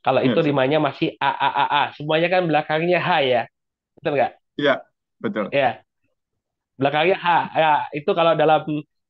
[0.00, 0.48] Kalau itu Ustaz.
[0.48, 1.82] rimanya masih AAAA.
[1.96, 3.42] Semuanya kan belakangnya H ya.
[4.00, 4.32] Betul nggak?
[4.56, 4.74] Iya,
[5.20, 5.46] betul.
[5.52, 5.70] Ya,
[6.80, 7.26] belakangnya H.
[7.52, 8.60] Ya, itu kalau dalam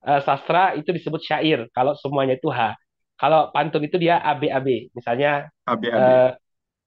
[0.07, 1.71] eh, sastra itu disebut syair.
[1.71, 2.75] Kalau semuanya itu H.
[3.21, 4.91] Kalau pantun itu dia ABAB.
[4.97, 5.99] Misalnya AB-AB.
[6.01, 6.31] eh,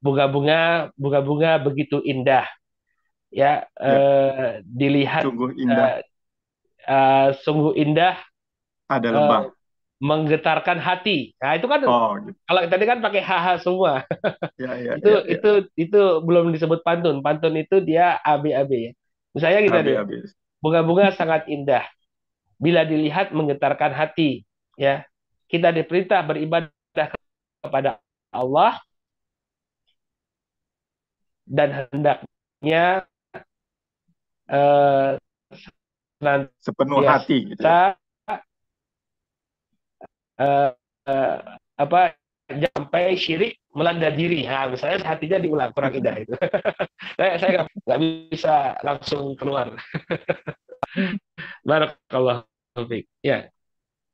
[0.03, 2.43] bunga-bunga bunga-bunga begitu indah
[3.33, 6.03] ya Ya, eh, dilihat sungguh indah eh,
[6.89, 8.15] eh, sungguh indah
[8.89, 9.41] ada lebah.
[10.03, 11.31] Menggetarkan hati.
[11.39, 12.39] Nah, itu kan Oh, gitu.
[12.47, 14.03] kalau tadi kan pakai haha semua.
[14.57, 15.35] Ya, ya, Itu ya, ya.
[15.35, 15.49] itu
[15.79, 17.21] itu belum disebut pantun.
[17.25, 18.91] Pantun itu dia AB-AB ya.
[19.35, 20.35] Misalnya kita Habis, deh, habis.
[20.63, 21.85] bunga-bunga sangat indah
[22.61, 24.43] bila dilihat menggetarkan hati,
[24.79, 25.05] ya.
[25.51, 27.07] Kita diperintah beribadah
[27.63, 28.01] kepada
[28.33, 28.81] Allah
[31.47, 33.07] dan hendaknya
[34.47, 35.17] eh,
[36.65, 37.77] Sepenuh hati gitu ya.
[41.09, 41.37] Eh,
[41.83, 41.99] apa
[42.75, 44.45] sampai syirik melanda diri.
[44.45, 46.33] Nah, misalnya hatinya diulang kurang indah itu.
[47.17, 47.51] saya saya
[47.87, 47.99] nggak
[48.29, 48.55] bisa
[48.85, 49.73] langsung keluar.
[51.69, 52.45] Barakallah.
[53.21, 53.53] Ya,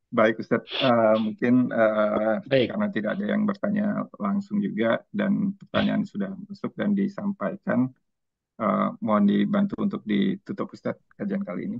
[0.10, 2.68] Baik Ustadz, Eh, mungkin eh, baik.
[2.73, 3.85] karena tidak ada yang bertanya
[4.18, 7.80] langsung juga dan pertanyaan sudah masuk dan disampaikan,
[8.61, 11.80] eh, mohon dibantu untuk ditutup Ustadz kajian kali ini.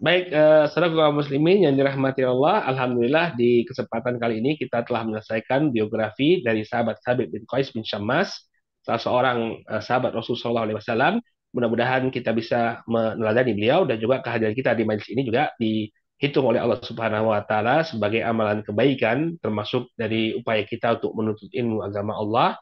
[0.00, 5.04] Baik, eh, saudara kaum muslimin yang dirahmati Allah, Alhamdulillah di kesempatan kali ini kita telah
[5.04, 8.32] menyelesaikan biografi dari sahabat Sabit bin Qais bin Syammas,
[8.80, 11.20] salah seorang eh, sahabat Rasulullah SAW.
[11.52, 16.64] Mudah-mudahan kita bisa meneladani beliau dan juga kehadiran kita di majelis ini juga dihitung oleh
[16.64, 22.16] Allah Subhanahu wa taala sebagai amalan kebaikan termasuk dari upaya kita untuk menuntut ilmu agama
[22.16, 22.56] Allah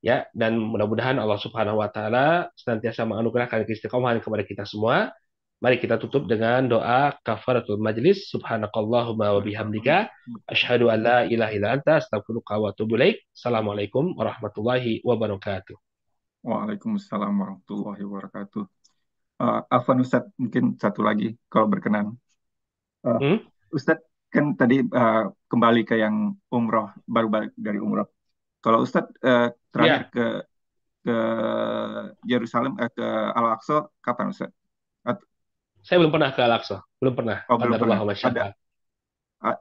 [0.00, 5.12] ya dan mudah-mudahan Allah Subhanahu wa taala senantiasa menganugerahkan keistiqomahan kepada kita semua.
[5.58, 8.30] Mari kita tutup dengan doa kafaratul majlis.
[8.30, 10.06] Subhanakallahumma wa bihamdika
[10.46, 13.26] asyhadu an la ilaha illa anta astaghfiruka wa atubu ilaik.
[13.34, 15.74] Assalamualaikum warahmatullahi wabarakatuh.
[16.46, 18.62] Waalaikumsalam warahmatullahi wabarakatuh.
[19.42, 22.14] Eh, Afwan Ustadz, mungkin satu lagi kalau berkenan.
[23.02, 23.38] Eh, Hmm?
[23.74, 28.06] Ustadz kan tadi eh, kembali ke yang umroh, baru balik dari umroh.
[28.62, 30.24] Kalau Ustadz eh, terakhir Ya, ke
[31.02, 31.16] ke
[32.30, 34.54] Yerusalem, eh, ke Al-Aqsa kapan Ustadz?
[35.02, 35.26] At-
[35.82, 36.76] saya belum pernah ke Al-Aqsa.
[36.98, 37.38] Belum pernah.
[37.48, 37.98] Oh belum pernah.
[38.02, 38.44] Ada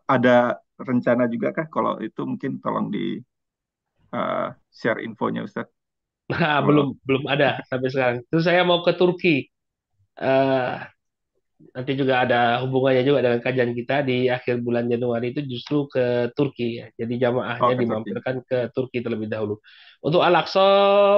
[0.10, 0.38] ada
[0.78, 1.68] rencana juga kah?
[1.70, 3.22] Kalau itu mungkin tolong di
[4.14, 5.74] eh, share infonya Ustadz.
[6.28, 8.18] Nah, Kalau belum belum ada sampai sekarang.
[8.28, 9.48] Terus saya mau ke Turki.
[10.20, 10.76] Eh,
[11.74, 16.30] nanti juga ada hubungannya juga dengan kajian kita di akhir bulan Januari itu justru ke
[16.36, 16.88] Turki ya.
[17.00, 17.84] Jadi oh jamaahnya Turki.
[17.88, 19.58] dimampirkan ke Turki terlebih dahulu.
[20.04, 20.68] Untuk Al-Aqsa,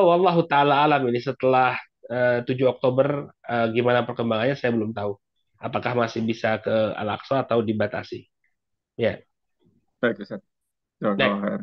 [0.05, 1.75] wallahu taala alam ini setelah
[2.09, 5.13] 7 Oktober eh, gimana perkembangannya saya belum tahu.
[5.59, 8.25] Apakah masih bisa ke Al-Aqsa atau dibatasi?
[8.95, 9.19] Ya,
[9.99, 10.23] Baik.
[10.99, 11.61] Jazakallah khair.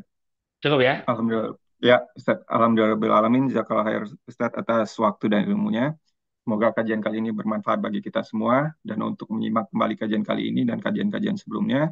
[0.61, 0.95] cukup ya.
[1.09, 1.57] Alhamdulillah.
[1.81, 3.49] Ya, Ustaz, Alhamdulillah alamin.
[3.53, 5.97] Jazakallah khair Ustaz atas waktu dan ilmunya.
[6.45, 8.73] Semoga kajian kali ini bermanfaat bagi kita semua.
[8.81, 11.91] Dan untuk menyimak kembali kajian kali ini dan kajian-kajian sebelumnya,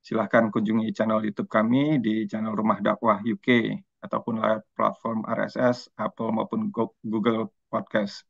[0.00, 6.32] silahkan kunjungi channel YouTube kami di channel Rumah Dakwah UK ataupun lewat platform RSS, Apple
[6.32, 8.26] maupun Go- Google Podcast.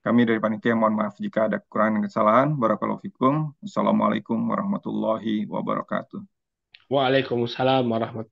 [0.00, 2.48] Kami dari panitia mohon maaf jika ada kekurangan dan kesalahan.
[2.56, 3.52] Barakallahu fikum.
[3.60, 6.24] Wassalamualaikum warahmatullahi wabarakatuh.
[6.88, 8.26] Waalaikumsalam warahmatullahi